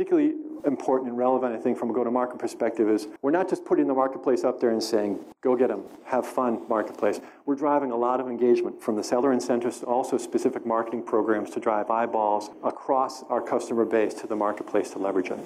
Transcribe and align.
particularly 0.00 0.32
important 0.64 1.10
and 1.10 1.18
relevant, 1.18 1.54
I 1.54 1.58
think, 1.58 1.76
from 1.76 1.90
a 1.90 1.92
go-to-market 1.92 2.38
perspective 2.38 2.88
is 2.88 3.06
we're 3.20 3.30
not 3.30 3.50
just 3.50 3.66
putting 3.66 3.86
the 3.86 3.92
marketplace 3.92 4.44
up 4.44 4.58
there 4.58 4.70
and 4.70 4.82
saying, 4.82 5.22
go 5.42 5.54
get 5.54 5.68
them, 5.68 5.82
have 6.06 6.26
fun, 6.26 6.66
marketplace. 6.70 7.20
We're 7.44 7.56
driving 7.56 7.90
a 7.90 7.96
lot 7.96 8.18
of 8.18 8.26
engagement 8.26 8.82
from 8.82 8.96
the 8.96 9.04
seller 9.04 9.30
incentives 9.30 9.80
to 9.80 9.84
also 9.84 10.16
specific 10.16 10.64
marketing 10.64 11.02
programs 11.02 11.50
to 11.50 11.60
drive 11.60 11.90
eyeballs 11.90 12.48
across 12.64 13.24
our 13.24 13.42
customer 13.42 13.84
base 13.84 14.14
to 14.14 14.26
the 14.26 14.34
marketplace 14.34 14.88
to 14.92 14.98
leverage 14.98 15.30
it. 15.32 15.38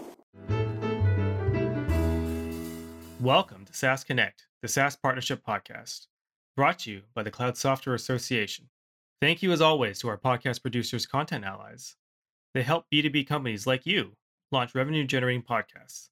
Welcome 3.20 3.64
to 3.64 3.74
SaaS 3.74 4.04
Connect, 4.04 4.46
the 4.62 4.68
SaaS 4.68 4.94
Partnership 4.94 5.42
Podcast, 5.44 6.06
brought 6.56 6.78
to 6.80 6.92
you 6.92 7.02
by 7.12 7.24
the 7.24 7.32
Cloud 7.32 7.56
Software 7.56 7.96
Association. 7.96 8.68
Thank 9.20 9.42
you, 9.42 9.50
as 9.50 9.60
always, 9.60 9.98
to 9.98 10.08
our 10.08 10.16
podcast 10.16 10.62
producers, 10.62 11.06
Content 11.06 11.44
Allies. 11.44 11.96
They 12.54 12.62
help 12.62 12.84
B2B 12.92 13.26
companies 13.26 13.66
like 13.66 13.84
you 13.84 14.12
launch 14.50 14.74
revenue 14.74 15.04
generating 15.04 15.42
podcasts. 15.42 16.08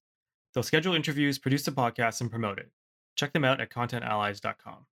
They'll 0.54 0.62
schedule 0.62 0.94
interviews, 0.94 1.38
produce 1.38 1.64
the 1.64 1.72
podcast, 1.72 2.20
and 2.20 2.30
promote 2.30 2.58
it. 2.58 2.70
Check 3.16 3.32
them 3.32 3.44
out 3.44 3.60
at 3.60 3.70
contentallies.com. 3.70 4.86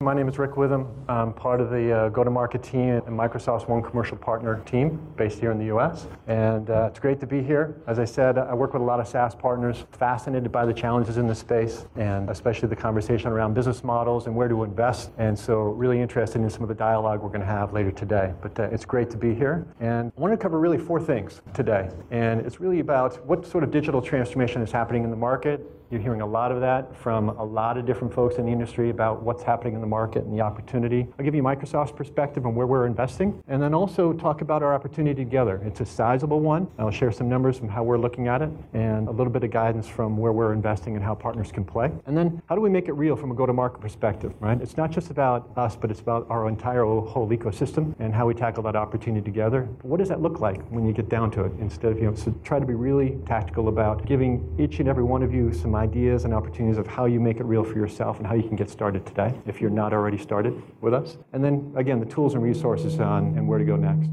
My 0.00 0.14
name 0.14 0.28
is 0.28 0.38
Rick 0.38 0.56
Witham. 0.56 0.86
I'm 1.08 1.32
part 1.32 1.60
of 1.60 1.70
the 1.70 1.92
uh, 1.92 2.08
go-to-market 2.10 2.62
team 2.62 3.02
and 3.04 3.18
Microsoft's 3.18 3.66
One 3.66 3.82
Commercial 3.82 4.16
Partner 4.16 4.62
team 4.64 5.04
based 5.16 5.40
here 5.40 5.50
in 5.50 5.58
the 5.58 5.64
U.S. 5.64 6.06
And 6.28 6.70
uh, 6.70 6.86
it's 6.88 7.00
great 7.00 7.18
to 7.18 7.26
be 7.26 7.42
here. 7.42 7.74
As 7.88 7.98
I 7.98 8.04
said, 8.04 8.38
I 8.38 8.54
work 8.54 8.74
with 8.74 8.82
a 8.82 8.84
lot 8.84 9.00
of 9.00 9.08
SaaS 9.08 9.34
partners, 9.34 9.86
fascinated 9.90 10.52
by 10.52 10.66
the 10.66 10.72
challenges 10.72 11.16
in 11.16 11.26
the 11.26 11.34
space, 11.34 11.84
and 11.96 12.30
especially 12.30 12.68
the 12.68 12.76
conversation 12.76 13.26
around 13.32 13.54
business 13.54 13.82
models 13.82 14.28
and 14.28 14.36
where 14.36 14.46
to 14.46 14.62
invest. 14.62 15.10
And 15.18 15.36
so, 15.36 15.62
really 15.62 16.00
interested 16.00 16.42
in 16.42 16.48
some 16.48 16.62
of 16.62 16.68
the 16.68 16.76
dialogue 16.76 17.20
we're 17.20 17.30
going 17.30 17.40
to 17.40 17.46
have 17.46 17.72
later 17.72 17.90
today. 17.90 18.34
But 18.40 18.60
uh, 18.60 18.68
it's 18.70 18.84
great 18.84 19.10
to 19.10 19.16
be 19.16 19.34
here. 19.34 19.66
And 19.80 20.12
I 20.16 20.20
want 20.20 20.32
to 20.32 20.36
cover 20.36 20.60
really 20.60 20.78
four 20.78 21.00
things 21.00 21.40
today. 21.54 21.90
And 22.12 22.40
it's 22.42 22.60
really 22.60 22.78
about 22.78 23.26
what 23.26 23.44
sort 23.44 23.64
of 23.64 23.72
digital 23.72 24.00
transformation 24.00 24.62
is 24.62 24.70
happening 24.70 25.02
in 25.02 25.10
the 25.10 25.16
market, 25.16 25.60
you're 25.90 26.00
hearing 26.00 26.20
a 26.20 26.26
lot 26.26 26.52
of 26.52 26.60
that 26.60 26.94
from 26.94 27.30
a 27.30 27.44
lot 27.44 27.78
of 27.78 27.86
different 27.86 28.12
folks 28.12 28.36
in 28.36 28.44
the 28.44 28.52
industry 28.52 28.90
about 28.90 29.22
what's 29.22 29.42
happening 29.42 29.74
in 29.74 29.80
the 29.80 29.86
market 29.86 30.24
and 30.24 30.32
the 30.32 30.40
opportunity. 30.40 31.06
I'll 31.18 31.24
give 31.24 31.34
you 31.34 31.42
Microsoft's 31.42 31.92
perspective 31.92 32.44
on 32.44 32.54
where 32.54 32.66
we're 32.66 32.86
investing, 32.86 33.42
and 33.48 33.62
then 33.62 33.72
also 33.72 34.12
talk 34.12 34.42
about 34.42 34.62
our 34.62 34.74
opportunity 34.74 35.24
together. 35.24 35.62
It's 35.64 35.80
a 35.80 35.86
sizable 35.86 36.40
one. 36.40 36.68
I'll 36.78 36.90
share 36.90 37.10
some 37.10 37.28
numbers 37.28 37.58
from 37.58 37.68
how 37.68 37.82
we're 37.82 37.98
looking 37.98 38.28
at 38.28 38.42
it, 38.42 38.50
and 38.74 39.08
a 39.08 39.10
little 39.10 39.32
bit 39.32 39.44
of 39.44 39.50
guidance 39.50 39.88
from 39.88 40.18
where 40.18 40.32
we're 40.32 40.52
investing 40.52 40.94
and 40.94 41.04
how 41.04 41.14
partners 41.14 41.50
can 41.50 41.64
play. 41.64 41.90
And 42.06 42.16
then 42.16 42.42
how 42.46 42.54
do 42.54 42.60
we 42.60 42.70
make 42.70 42.88
it 42.88 42.92
real 42.92 43.16
from 43.16 43.30
a 43.30 43.34
go-to-market 43.34 43.80
perspective, 43.80 44.34
right? 44.40 44.60
It's 44.60 44.76
not 44.76 44.90
just 44.90 45.10
about 45.10 45.50
us, 45.56 45.74
but 45.76 45.90
it's 45.90 46.00
about 46.00 46.26
our 46.28 46.48
entire 46.48 46.84
whole 46.84 47.28
ecosystem 47.30 47.94
and 47.98 48.14
how 48.14 48.26
we 48.26 48.34
tackle 48.34 48.62
that 48.64 48.76
opportunity 48.76 49.24
together. 49.24 49.62
What 49.82 49.98
does 49.98 50.08
that 50.08 50.20
look 50.20 50.40
like 50.40 50.62
when 50.68 50.86
you 50.86 50.92
get 50.92 51.08
down 51.08 51.30
to 51.32 51.44
it? 51.44 51.52
Instead 51.60 51.92
of, 51.92 51.98
you 51.98 52.04
know, 52.04 52.14
so 52.14 52.34
try 52.44 52.58
to 52.58 52.66
be 52.66 52.74
really 52.74 53.18
tactical 53.26 53.68
about 53.68 54.04
giving 54.04 54.54
each 54.58 54.80
and 54.80 54.88
every 54.88 55.04
one 55.04 55.22
of 55.22 55.32
you 55.32 55.52
some 55.52 55.77
ideas 55.78 56.24
and 56.24 56.34
opportunities 56.34 56.76
of 56.76 56.86
how 56.86 57.06
you 57.06 57.20
make 57.20 57.38
it 57.38 57.44
real 57.44 57.64
for 57.64 57.78
yourself 57.78 58.18
and 58.18 58.26
how 58.26 58.34
you 58.34 58.42
can 58.42 58.56
get 58.56 58.68
started 58.68 59.06
today 59.06 59.32
if 59.46 59.60
you're 59.60 59.70
not 59.70 59.92
already 59.92 60.18
started 60.18 60.60
with 60.80 60.92
us. 60.92 61.16
And 61.32 61.42
then 61.42 61.72
again, 61.76 62.00
the 62.00 62.06
tools 62.06 62.34
and 62.34 62.42
resources 62.42 63.00
on 63.00 63.38
and 63.38 63.48
where 63.48 63.58
to 63.58 63.64
go 63.64 63.76
next. 63.76 64.10